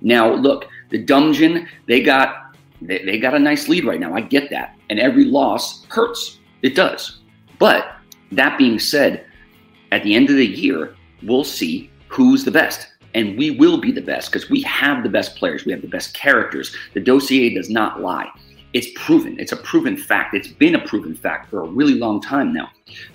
[0.00, 2.45] Now, look, the dungeon they got
[2.80, 4.14] they, they got a nice lead right now.
[4.14, 4.76] I get that.
[4.90, 6.38] And every loss hurts.
[6.62, 7.20] It does.
[7.58, 7.96] But
[8.32, 9.24] that being said,
[9.92, 12.88] at the end of the year, we'll see who's the best.
[13.14, 15.64] And we will be the best because we have the best players.
[15.64, 16.76] We have the best characters.
[16.92, 18.30] The dossier does not lie.
[18.72, 19.40] It's proven.
[19.40, 20.34] It's a proven fact.
[20.34, 22.68] It's been a proven fact for a really long time now.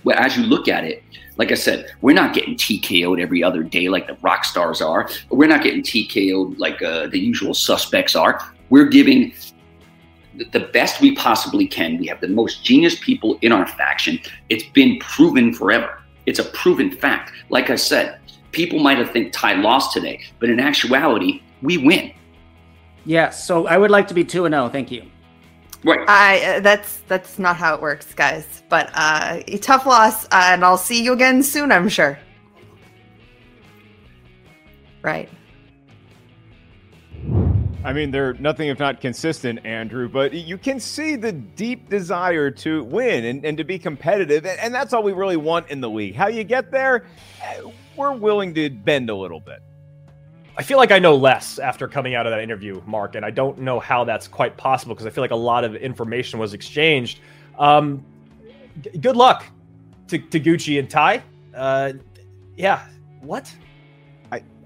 [0.03, 1.03] But as you look at it,
[1.37, 5.07] like I said, we're not getting TKO'd every other day like the rock stars are.
[5.29, 8.41] We're not getting TKO'd like uh, the usual suspects are.
[8.69, 9.33] We're giving
[10.51, 11.97] the best we possibly can.
[11.97, 14.19] We have the most genius people in our faction.
[14.49, 16.01] It's been proven forever.
[16.25, 17.31] It's a proven fact.
[17.49, 18.19] Like I said,
[18.51, 22.13] people might have think Ty lost today, but in actuality, we win.
[23.05, 23.45] Yes.
[23.45, 24.65] So I would like to be two and zero.
[24.65, 24.69] Oh.
[24.69, 25.03] Thank you.
[25.83, 26.07] Right.
[26.07, 28.61] I uh, that's that's not how it works, guys.
[28.69, 31.71] But uh, tough loss, uh, and I'll see you again soon.
[31.71, 32.19] I'm sure.
[35.01, 35.29] Right.
[37.83, 42.51] I mean, they're nothing if not consistent, Andrew, but you can see the deep desire
[42.51, 44.45] to win and, and to be competitive.
[44.45, 46.13] And, and that's all we really want in the league.
[46.13, 47.05] How you get there,
[47.95, 49.63] we're willing to bend a little bit.
[50.55, 53.31] I feel like I know less after coming out of that interview, Mark, and I
[53.31, 56.53] don't know how that's quite possible because I feel like a lot of information was
[56.53, 57.19] exchanged.
[57.57, 58.05] Um,
[58.81, 59.45] g- good luck
[60.09, 61.23] to, to Gucci and Ty.
[61.55, 61.93] Uh,
[62.55, 62.85] yeah,
[63.21, 63.51] what?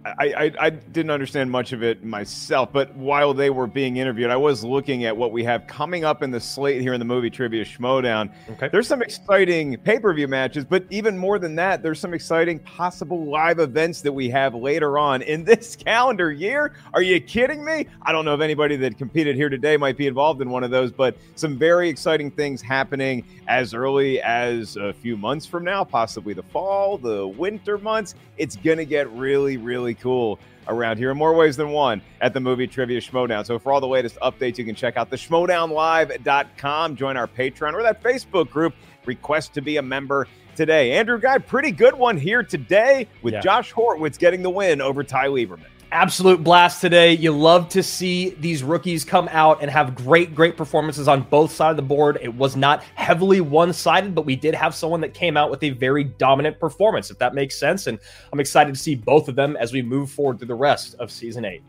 [0.05, 4.29] I, I, I didn't understand much of it myself, but while they were being interviewed,
[4.29, 7.05] I was looking at what we have coming up in the slate here in the
[7.05, 8.29] movie trivia Schmoedown.
[8.51, 8.69] Okay.
[8.71, 12.59] There's some exciting pay per view matches, but even more than that, there's some exciting
[12.59, 16.73] possible live events that we have later on in this calendar year.
[16.93, 17.87] Are you kidding me?
[18.03, 20.69] I don't know if anybody that competed here today might be involved in one of
[20.69, 25.83] those, but some very exciting things happening as early as a few months from now,
[25.83, 28.13] possibly the fall, the winter months.
[28.37, 31.11] It's going to get really, really cool around here.
[31.11, 33.45] In more ways than one at the movie trivia schmoedown.
[33.45, 37.73] So for all the latest updates you can check out the schmodownlive.com join our patreon
[37.73, 38.73] or that facebook group.
[39.05, 40.93] Request to be a member today.
[40.93, 43.41] Andrew guy pretty good one here today with Yeah.
[43.41, 45.65] josh Horowitz getting the win over ty lieberman
[45.95, 47.13] absolute blast today.
[47.13, 51.53] You love to see these rookies come out and have great, great performances on both
[51.53, 52.19] sides of the board.
[52.21, 55.63] It was not heavily one sided, but we did have someone that came out with
[55.63, 57.87] a very dominant performance, if that makes sense.
[57.87, 57.97] And
[58.33, 61.09] I'm excited to see both of them as we move forward through the rest of
[61.11, 61.63] season eight.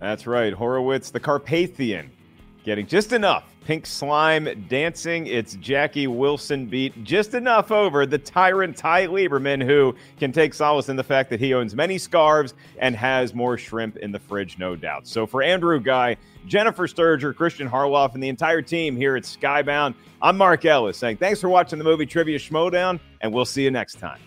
[0.00, 0.52] That's right.
[0.52, 2.10] Horowitz, the Carpathian,
[2.62, 5.26] getting just enough pink slime dancing.
[5.26, 10.88] It's Jackie Wilson beat just enough over the tyrant Ty Lieberman, who can take solace
[10.88, 14.56] in the fact that he owns many scarves and has more shrimp in the fridge,
[14.56, 15.08] no doubt.
[15.08, 19.96] So for Andrew Guy, Jennifer Sturger, Kristian Harloff, and the entire team here at Skybound,
[20.22, 23.72] I'm Mark Ellis saying thanks for watching the movie Trivia Schmoedown, and we'll see you
[23.72, 24.20] next time.